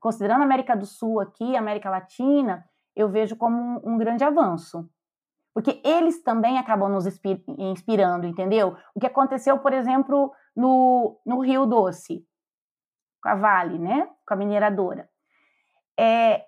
[0.01, 2.65] Considerando a América do Sul aqui, a América Latina,
[2.95, 4.89] eu vejo como um, grande avanço.
[5.53, 7.07] Porque eles também acabam nos
[7.59, 8.77] inspirando, entendeu?
[8.95, 12.27] O que aconteceu, por exemplo, no, no Rio Doce,
[13.23, 14.09] com a Vale, né?
[14.27, 15.09] Com a mineradora.
[15.99, 16.45] É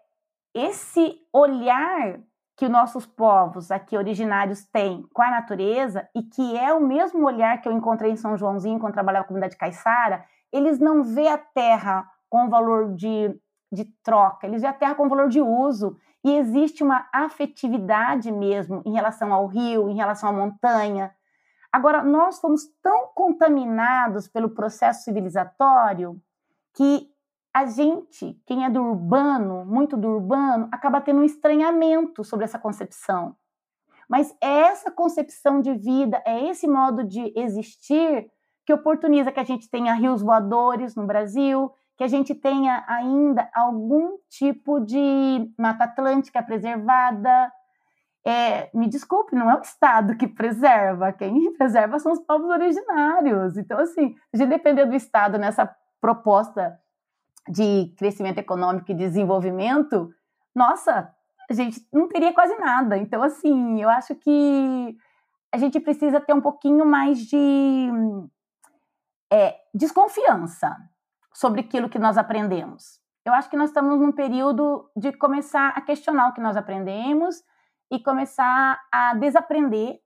[0.55, 2.21] esse olhar
[2.57, 7.25] que os nossos povos aqui originários têm com a natureza e que é o mesmo
[7.25, 11.05] olhar que eu encontrei em São Joãozinho quando trabalhava com a comunidade caiçara, eles não
[11.05, 13.33] vê a terra com valor de,
[13.71, 18.83] de troca, eles vê a terra com valor de uso e existe uma afetividade mesmo
[18.85, 21.15] em relação ao rio, em relação à montanha,
[21.73, 26.21] Agora, nós fomos tão contaminados pelo processo civilizatório
[26.75, 27.11] que
[27.53, 32.59] a gente, quem é do urbano, muito do urbano, acaba tendo um estranhamento sobre essa
[32.59, 33.37] concepção.
[34.09, 38.31] Mas é essa concepção de vida, é esse modo de existir
[38.65, 43.51] que oportuniza que a gente tenha rios voadores no Brasil, que a gente tenha ainda
[43.53, 47.53] algum tipo de mata atlântica preservada.
[48.29, 53.57] É, me desculpe, não é o Estado que preserva, quem preserva são os povos originários.
[53.57, 56.79] Então, assim, gente depender do Estado nessa proposta
[57.49, 60.13] de crescimento econômico e desenvolvimento,
[60.55, 61.11] nossa,
[61.49, 62.99] a gente não teria quase nada.
[62.99, 64.95] Então, assim, eu acho que
[65.51, 67.89] a gente precisa ter um pouquinho mais de
[69.33, 70.77] é, desconfiança
[71.33, 73.01] sobre aquilo que nós aprendemos.
[73.25, 77.43] Eu acho que nós estamos num período de começar a questionar o que nós aprendemos
[77.91, 80.01] e começar a desaprender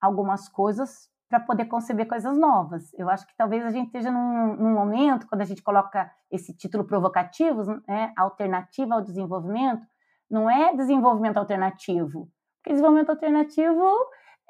[0.00, 2.92] algumas coisas para poder conceber coisas novas.
[2.94, 6.52] Eu acho que talvez a gente esteja num, num momento, quando a gente coloca esse
[6.56, 9.86] título provocativo, né, alternativa ao desenvolvimento,
[10.28, 12.28] não é desenvolvimento alternativo.
[12.58, 13.84] Porque desenvolvimento alternativo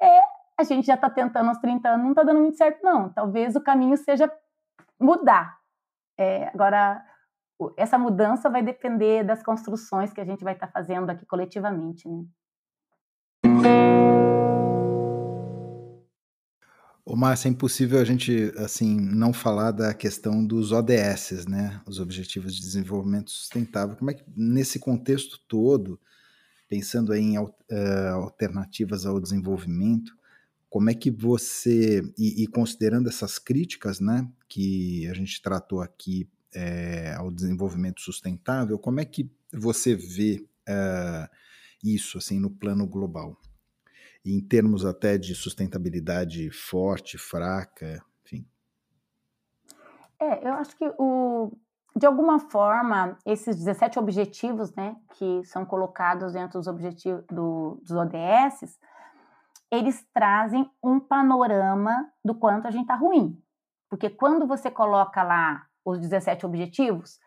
[0.01, 0.21] é
[0.57, 3.09] a gente já está tentando aos 30 anos, não está dando muito certo, não.
[3.09, 4.31] Talvez o caminho seja
[4.99, 5.57] mudar.
[6.17, 7.03] É, agora,
[7.77, 12.07] essa mudança vai depender das construções que a gente vai estar tá fazendo aqui coletivamente.
[12.07, 12.23] Né?
[17.11, 21.81] Ô, Márcia, é impossível a gente assim não falar da questão dos ODS, né?
[21.85, 23.97] Os Objetivos de Desenvolvimento Sustentável.
[23.97, 25.99] Como é que nesse contexto todo,
[26.69, 27.51] pensando em uh,
[28.13, 30.17] alternativas ao desenvolvimento,
[30.69, 36.29] como é que você e, e, considerando essas críticas, né, que a gente tratou aqui
[36.55, 41.29] é, ao desenvolvimento sustentável, como é que você vê uh,
[41.83, 43.37] isso assim no plano global?
[44.25, 48.45] Em termos até de sustentabilidade forte, fraca, enfim?
[50.19, 51.51] É, eu acho que o,
[51.95, 57.91] de alguma forma, esses 17 objetivos, né, que são colocados dentro dos objetivos do, dos
[57.91, 58.79] ODS,
[59.71, 63.41] eles trazem um panorama do quanto a gente está ruim.
[63.89, 67.19] Porque quando você coloca lá os 17 objetivos,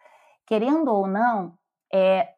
[0.46, 1.58] querendo ou não,
[1.92, 2.34] é,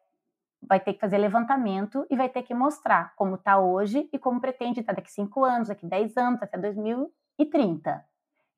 [0.61, 4.41] vai ter que fazer levantamento e vai ter que mostrar como está hoje e como
[4.41, 8.03] pretende estar daqui cinco anos, daqui 10 anos, até 2030.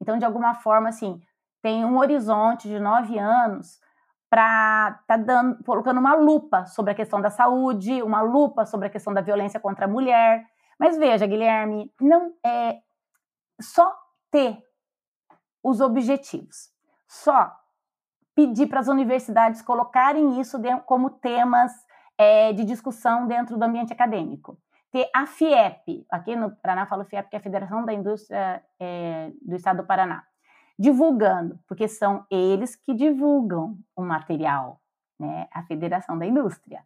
[0.01, 1.21] Então, de alguma forma, assim,
[1.61, 3.79] tem um horizonte de nove anos
[4.29, 8.89] para tá dando, colocando uma lupa sobre a questão da saúde, uma lupa sobre a
[8.89, 10.45] questão da violência contra a mulher.
[10.79, 12.79] Mas veja, Guilherme, não é
[13.59, 13.93] só
[14.31, 14.63] ter
[15.63, 16.69] os objetivos,
[17.07, 17.53] só
[18.35, 21.71] pedir para as universidades colocarem isso como temas
[22.17, 24.57] é, de discussão dentro do ambiente acadêmico.
[24.91, 29.31] Ter a FIEP, aqui no Paraná falo FIEP, que é a Federação da Indústria é,
[29.41, 30.23] do Estado do Paraná,
[30.77, 34.81] divulgando, porque são eles que divulgam o material,
[35.19, 35.47] né?
[35.53, 36.83] A Federação da Indústria.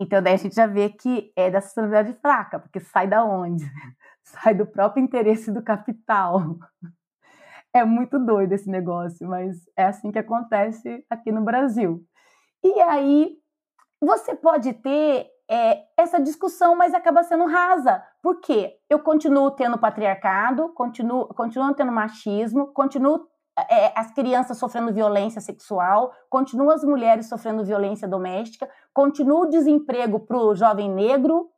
[0.00, 3.64] Então, daí a gente já vê que é da sustentabilidade fraca, porque sai da onde?
[4.24, 6.56] Sai do próprio interesse do capital.
[7.74, 12.04] É muito doido esse negócio, mas é assim que acontece aqui no Brasil.
[12.62, 13.36] E aí,
[14.00, 18.02] você pode ter é, essa discussão, mas acaba sendo rasa.
[18.22, 18.78] Por quê?
[18.90, 23.26] Eu continuo tendo patriarcado, continuo, continuo tendo machismo, continuo
[23.68, 30.20] é, as crianças sofrendo violência sexual, continuam as mulheres sofrendo violência doméstica, continua o desemprego
[30.20, 31.50] para o jovem negro,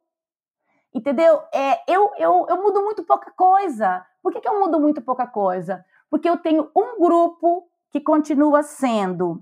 [0.92, 1.42] entendeu?
[1.52, 4.04] É, eu, eu, eu mudo muito pouca coisa.
[4.22, 5.84] Por que, que eu mudo muito pouca coisa?
[6.14, 9.40] Porque eu tenho um grupo que continua sendo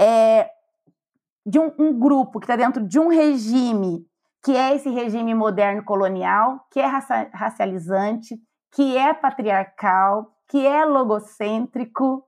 [0.00, 0.48] é,
[1.44, 4.06] de um, um grupo que está dentro de um regime
[4.44, 8.40] que é esse regime moderno colonial, que é raça, racializante,
[8.72, 12.24] que é patriarcal, que é logocêntrico,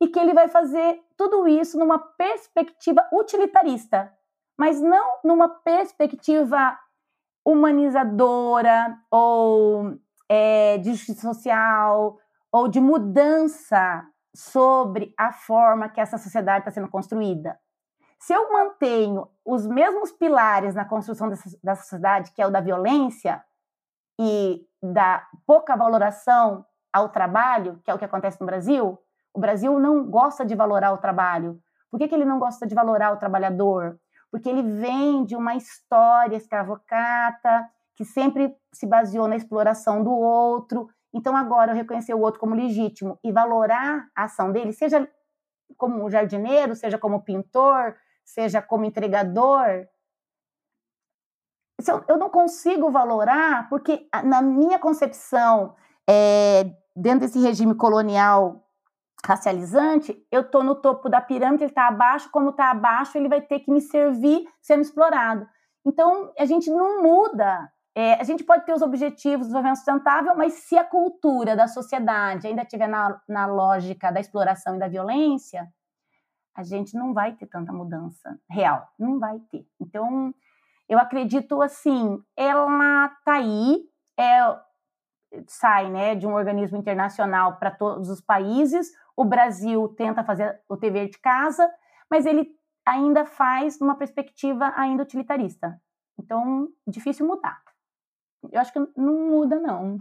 [0.00, 4.12] e que ele vai fazer tudo isso numa perspectiva utilitarista,
[4.58, 6.76] mas não numa perspectiva
[7.44, 9.96] humanizadora ou
[10.28, 12.18] é, de justiça social
[12.54, 17.58] ou de mudança sobre a forma que essa sociedade está sendo construída.
[18.16, 22.60] Se eu mantenho os mesmos pilares na construção dessa, da sociedade, que é o da
[22.60, 23.42] violência
[24.20, 29.00] e da pouca valoração ao trabalho, que é o que acontece no Brasil,
[29.32, 31.60] o Brasil não gosta de valorar o trabalho.
[31.90, 33.98] Por que, que ele não gosta de valorar o trabalhador?
[34.30, 40.88] Porque ele vem de uma história escravocrata, que sempre se baseou na exploração do outro.
[41.14, 45.08] Então, agora, eu reconhecer o outro como legítimo e valorar a ação dele, seja
[45.76, 49.86] como jardineiro, seja como pintor, seja como entregador,
[52.08, 55.74] eu não consigo valorar, porque na minha concepção,
[56.08, 58.64] é, dentro desse regime colonial
[59.24, 63.40] racializante, eu estou no topo da pirâmide, ele está abaixo, como está abaixo, ele vai
[63.40, 65.48] ter que me servir sendo explorado.
[65.84, 70.34] Então, a gente não muda É, a gente pode ter os objetivos do desenvolvimento sustentável,
[70.36, 74.88] mas se a cultura da sociedade ainda estiver na, na lógica da exploração e da
[74.88, 75.72] violência,
[76.54, 79.66] a gente não vai ter tanta mudança real, não vai ter.
[79.80, 80.34] Então,
[80.88, 83.84] eu acredito assim, ela tá aí,
[84.18, 84.40] é,
[85.46, 90.76] sai né, de um organismo internacional para todos os países, o Brasil tenta fazer o
[90.76, 91.68] TV de casa,
[92.10, 92.48] mas ele
[92.84, 95.80] ainda faz numa perspectiva ainda utilitarista.
[96.18, 97.63] Então, difícil mudar.
[98.52, 99.98] Eu acho que não muda, não.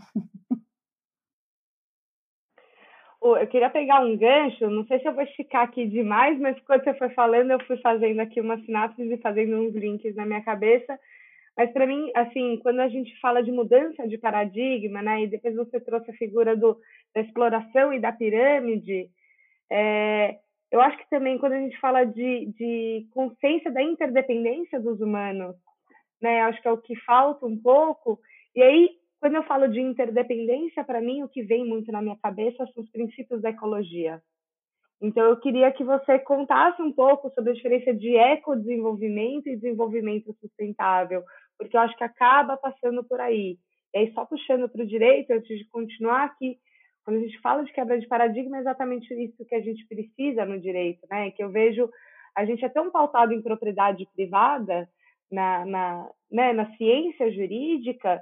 [3.22, 6.84] Eu queria pegar um gancho, não sei se eu vou esticar aqui demais, mas quando
[6.84, 10.42] você foi falando, eu fui fazendo aqui uma sinapse e fazendo uns links na minha
[10.44, 11.00] cabeça.
[11.56, 15.56] Mas para mim, assim, quando a gente fala de mudança de paradigma, né, e depois
[15.56, 16.78] você trouxe a figura do,
[17.16, 19.10] da exploração e da pirâmide,
[19.72, 20.40] é,
[20.70, 25.56] eu acho que também quando a gente fala de, de consciência da interdependência dos humanos,
[26.22, 28.20] né, acho que é o que falta um pouco.
[28.56, 28.90] E aí,
[29.20, 32.84] quando eu falo de interdependência, para mim o que vem muito na minha cabeça são
[32.84, 34.22] os princípios da ecologia.
[35.02, 40.34] Então, eu queria que você contasse um pouco sobre a diferença de ecodesenvolvimento e desenvolvimento
[40.40, 41.24] sustentável,
[41.58, 43.58] porque eu acho que acaba passando por aí.
[43.94, 46.58] E aí, só puxando para o direito, antes de continuar aqui,
[47.04, 50.46] quando a gente fala de quebra de paradigma, é exatamente isso que a gente precisa
[50.46, 51.32] no direito, né?
[51.32, 51.90] Que eu vejo
[52.36, 54.90] a gente é tão pautado em propriedade privada,
[55.32, 58.22] na, na, né, na ciência jurídica,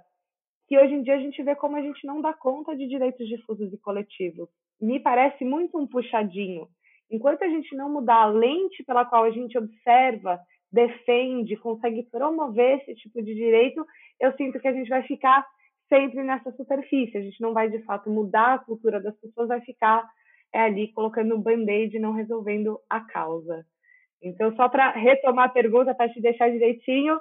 [0.72, 3.28] que hoje em dia a gente vê como a gente não dá conta de direitos
[3.28, 4.48] difusos e coletivos.
[4.80, 6.66] Me parece muito um puxadinho.
[7.12, 10.40] Enquanto a gente não mudar a lente pela qual a gente observa,
[10.72, 13.86] defende, consegue promover esse tipo de direito,
[14.18, 15.46] eu sinto que a gente vai ficar
[15.90, 17.18] sempre nessa superfície.
[17.18, 20.08] A gente não vai de fato mudar a cultura das pessoas, vai ficar
[20.54, 23.66] é, ali colocando band-aid e não resolvendo a causa.
[24.24, 27.20] Então, só para retomar a pergunta, para te deixar direitinho,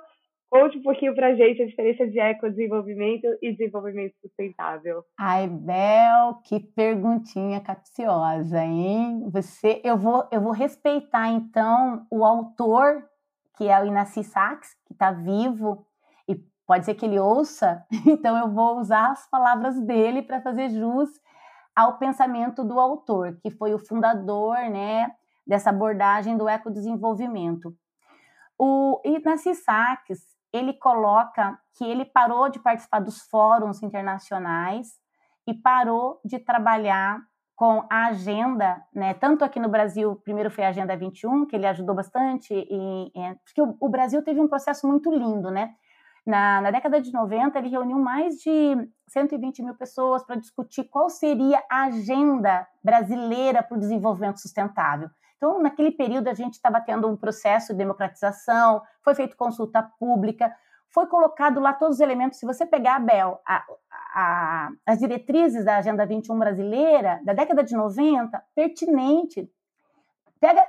[0.51, 5.05] conte um pouquinho para a gente a diferença de ecodesenvolvimento e desenvolvimento sustentável.
[5.19, 9.29] Ai, Bel, que perguntinha capciosa, hein?
[9.31, 13.05] Você, eu vou, eu vou respeitar então o autor,
[13.57, 15.87] que é o Inacy Sachs, que está vivo
[16.29, 16.35] e
[16.67, 17.85] pode ser que ele ouça.
[18.07, 21.09] Então, eu vou usar as palavras dele para fazer jus
[21.77, 25.11] ao pensamento do autor, que foi o fundador, né?
[25.51, 27.75] dessa abordagem do ecodesenvolvimento.
[28.57, 30.21] O Ignasi Sachs,
[30.53, 34.99] ele coloca que ele parou de participar dos fóruns internacionais
[35.47, 37.21] e parou de trabalhar
[37.61, 39.13] com a agenda, né?
[39.13, 43.35] Tanto aqui no Brasil, primeiro foi a Agenda 21, que ele ajudou bastante, e, e
[43.45, 45.75] porque o, o, Brasil teve um processo muito lindo, né?
[46.27, 51.11] Na, na, década de 90, ele reuniu mais de 120 mil pessoas para discutir qual
[51.11, 55.11] seria a agenda brasileira para o desenvolvimento sustentável.
[55.41, 60.55] Então, naquele período, a gente estava tendo um processo de democratização, foi feita consulta pública,
[60.91, 62.39] foi colocado lá todos os elementos.
[62.39, 63.65] Se você pegar, Bel, a,
[64.15, 69.51] a, as diretrizes da Agenda 21 brasileira, da década de 90, pertinente.
[70.39, 70.63] Pega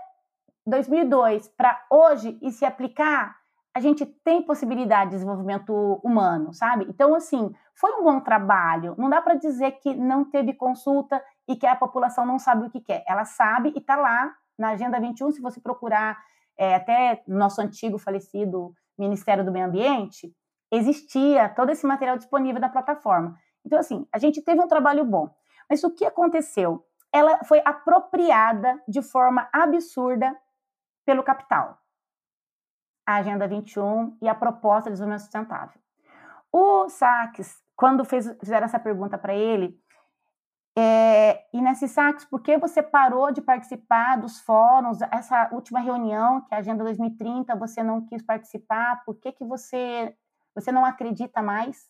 [0.65, 3.36] 2002 para hoje e se aplicar,
[3.74, 6.86] a gente tem possibilidade de desenvolvimento humano, sabe?
[6.88, 8.95] Então, assim, foi um bom trabalho.
[8.97, 12.69] Não dá para dizer que não teve consulta e que a população não sabe o
[12.69, 13.03] que quer.
[13.05, 16.24] Ela sabe e está lá na Agenda 21, se você procurar
[16.55, 20.32] é, até nosso antigo falecido Ministério do Meio Ambiente,
[20.72, 23.36] existia todo esse material disponível na plataforma.
[23.66, 25.34] Então, assim, a gente teve um trabalho bom.
[25.68, 26.86] Mas o que aconteceu?
[27.12, 30.38] Ela foi apropriada de forma absurda
[31.03, 31.80] pelo capital.
[33.05, 35.82] A Agenda 21 e a proposta de desenvolvimento sustentável.
[36.51, 39.80] O Sachs, quando fez, fizeram essa pergunta para ele,
[40.76, 44.99] é, e nesse Sachs, por que você parou de participar dos fóruns?
[45.11, 49.03] Essa última reunião, que é a Agenda 2030, você não quis participar?
[49.03, 50.15] Por que, que você,
[50.55, 51.89] você não acredita mais?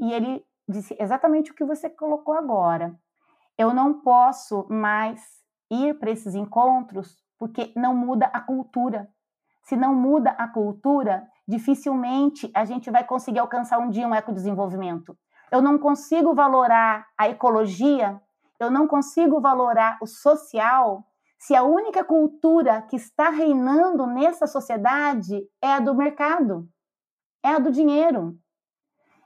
[0.00, 2.98] E ele disse exatamente o que você colocou agora.
[3.58, 5.20] Eu não posso mais
[5.70, 9.10] ir para esses encontros porque não muda a cultura.
[9.64, 15.16] Se não muda a cultura, dificilmente a gente vai conseguir alcançar um dia um ecodesenvolvimento
[15.52, 18.18] eu não consigo valorar a ecologia,
[18.58, 21.04] eu não consigo valorar o social,
[21.38, 26.66] se a única cultura que está reinando nessa sociedade é a do mercado,
[27.44, 28.34] é a do dinheiro.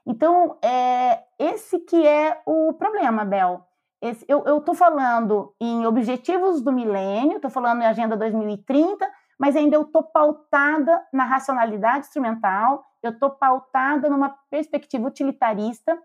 [0.05, 3.65] Então, é esse que é o problema, Bel.
[4.01, 9.09] Esse, eu estou falando em objetivos do milênio, estou falando em Agenda 2030,
[9.39, 15.97] mas ainda eu estou pautada na racionalidade instrumental, eu estou pautada numa perspectiva utilitarista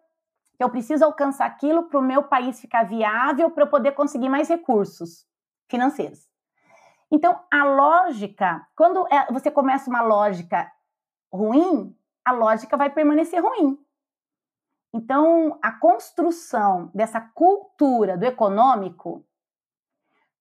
[0.62, 4.30] que eu preciso alcançar aquilo para o meu país ficar viável para eu poder conseguir
[4.30, 5.26] mais recursos
[5.68, 6.30] financeiros.
[7.10, 10.72] Então, a lógica, quando é, você começa uma lógica
[11.34, 13.76] ruim, a lógica vai permanecer ruim.
[14.94, 19.26] Então, a construção dessa cultura do econômico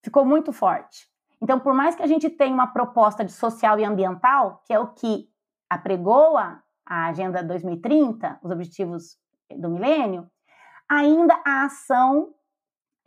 [0.03, 1.09] ficou muito forte.
[1.41, 4.79] Então, por mais que a gente tenha uma proposta de social e ambiental, que é
[4.79, 5.31] o que
[5.71, 9.19] apregoa a Agenda 2030, os objetivos
[9.57, 10.29] do milênio,
[10.89, 12.35] ainda a ação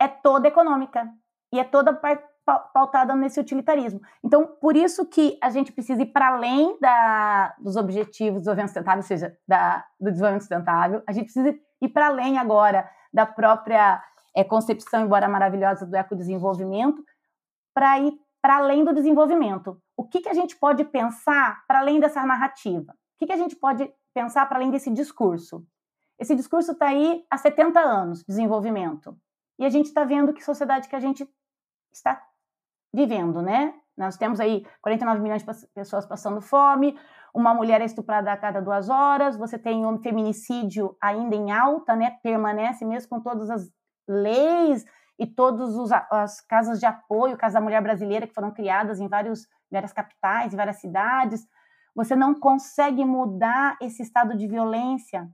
[0.00, 1.08] é toda econômica
[1.52, 1.92] e é toda
[2.72, 4.00] pautada nesse utilitarismo.
[4.22, 8.68] Então, por isso que a gente precisa ir para além da, dos objetivos do desenvolvimento
[8.68, 13.24] sustentável, ou seja, da, do desenvolvimento sustentável, a gente precisa ir para além agora da
[13.24, 14.02] própria
[14.34, 17.02] é, concepção, embora maravilhosa, do ecodesenvolvimento,
[17.72, 19.80] para ir para além do desenvolvimento.
[19.96, 22.92] O que, que a gente pode pensar para além dessa narrativa?
[22.92, 25.64] O que, que a gente pode pensar para além desse discurso?
[26.18, 29.16] Esse discurso está aí há 70 anos, desenvolvimento.
[29.58, 31.28] E a gente está vendo que sociedade que a gente
[31.92, 32.22] está
[32.92, 33.74] vivendo, né?
[33.96, 36.98] Nós temos aí 49 milhões de pessoas passando fome,
[37.32, 41.96] uma mulher é estuprada a cada duas horas, você tem um feminicídio ainda em alta,
[41.96, 42.18] né?
[42.22, 43.68] Permanece mesmo com todas as
[44.08, 44.84] leis
[45.18, 49.46] e todas as casas de apoio, Casa da Mulher Brasileira, que foram criadas em vários,
[49.70, 51.46] várias capitais, em várias cidades.
[51.94, 55.28] Você não consegue mudar esse estado de violência,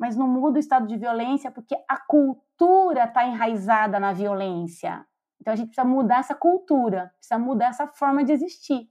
[0.00, 5.06] mas não muda o estado de violência porque a cultura está enraizada na violência.
[5.38, 8.90] Então a gente precisa mudar essa cultura, precisa mudar essa forma de existir.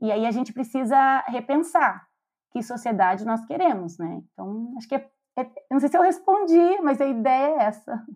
[0.00, 2.06] E aí a gente precisa repensar
[2.52, 4.22] que sociedade nós queremos, né?
[4.32, 8.06] Então acho que é, é, não sei se eu respondi, mas a ideia é essa.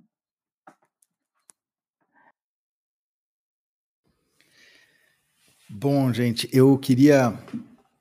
[5.69, 7.33] Bom, gente, eu queria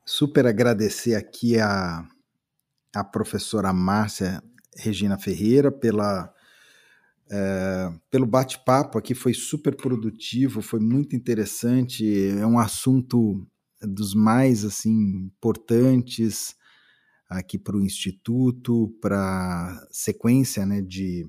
[0.05, 2.07] super agradecer aqui a,
[2.95, 4.41] a professora Márcia
[4.77, 6.33] Regina Ferreira pela
[7.29, 13.47] é, pelo bate-papo aqui, foi super produtivo, foi muito interessante, é um assunto
[13.81, 16.55] dos mais assim importantes
[17.27, 21.27] aqui para o Instituto, para sequência né, de,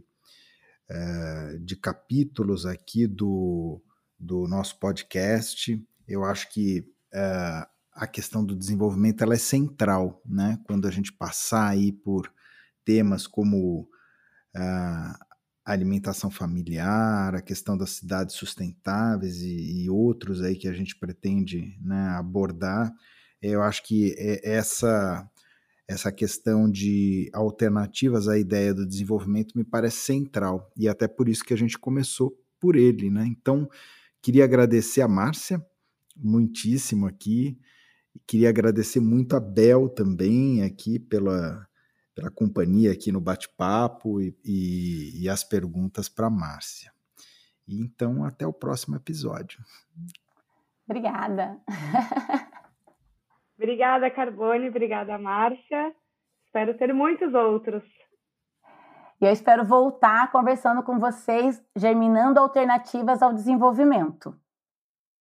[0.89, 3.83] é, de capítulos aqui do,
[4.19, 5.83] do nosso podcast.
[6.07, 7.67] Eu acho que é,
[7.97, 10.61] a questão do desenvolvimento ela é central, né?
[10.65, 12.31] Quando a gente passar aí por
[12.85, 13.89] temas como
[14.55, 15.27] uh,
[15.65, 21.79] alimentação familiar, a questão das cidades sustentáveis e, e outros aí que a gente pretende
[21.83, 22.93] né, abordar,
[23.41, 25.29] eu acho que é essa
[25.89, 31.45] essa questão de alternativas à ideia do desenvolvimento me parece central e até por isso
[31.45, 33.25] que a gente começou por ele, né?
[33.29, 33.69] Então
[34.21, 35.65] queria agradecer a Márcia
[36.17, 37.57] muitíssimo aqui,
[38.27, 41.67] queria agradecer muito a Bel também aqui pela
[42.17, 46.91] pela companhia aqui no bate-papo e, e, e, as perguntas para Márcia.
[47.69, 49.63] E então, até o próximo episódio.
[50.89, 51.59] Obrigada.
[53.59, 55.95] obrigada, Carbone, obrigada, Márcia.
[56.47, 57.85] Espero ter muitos outros.
[59.21, 64.35] E eu espero voltar conversando com vocês, germinando alternativas ao desenvolvimento.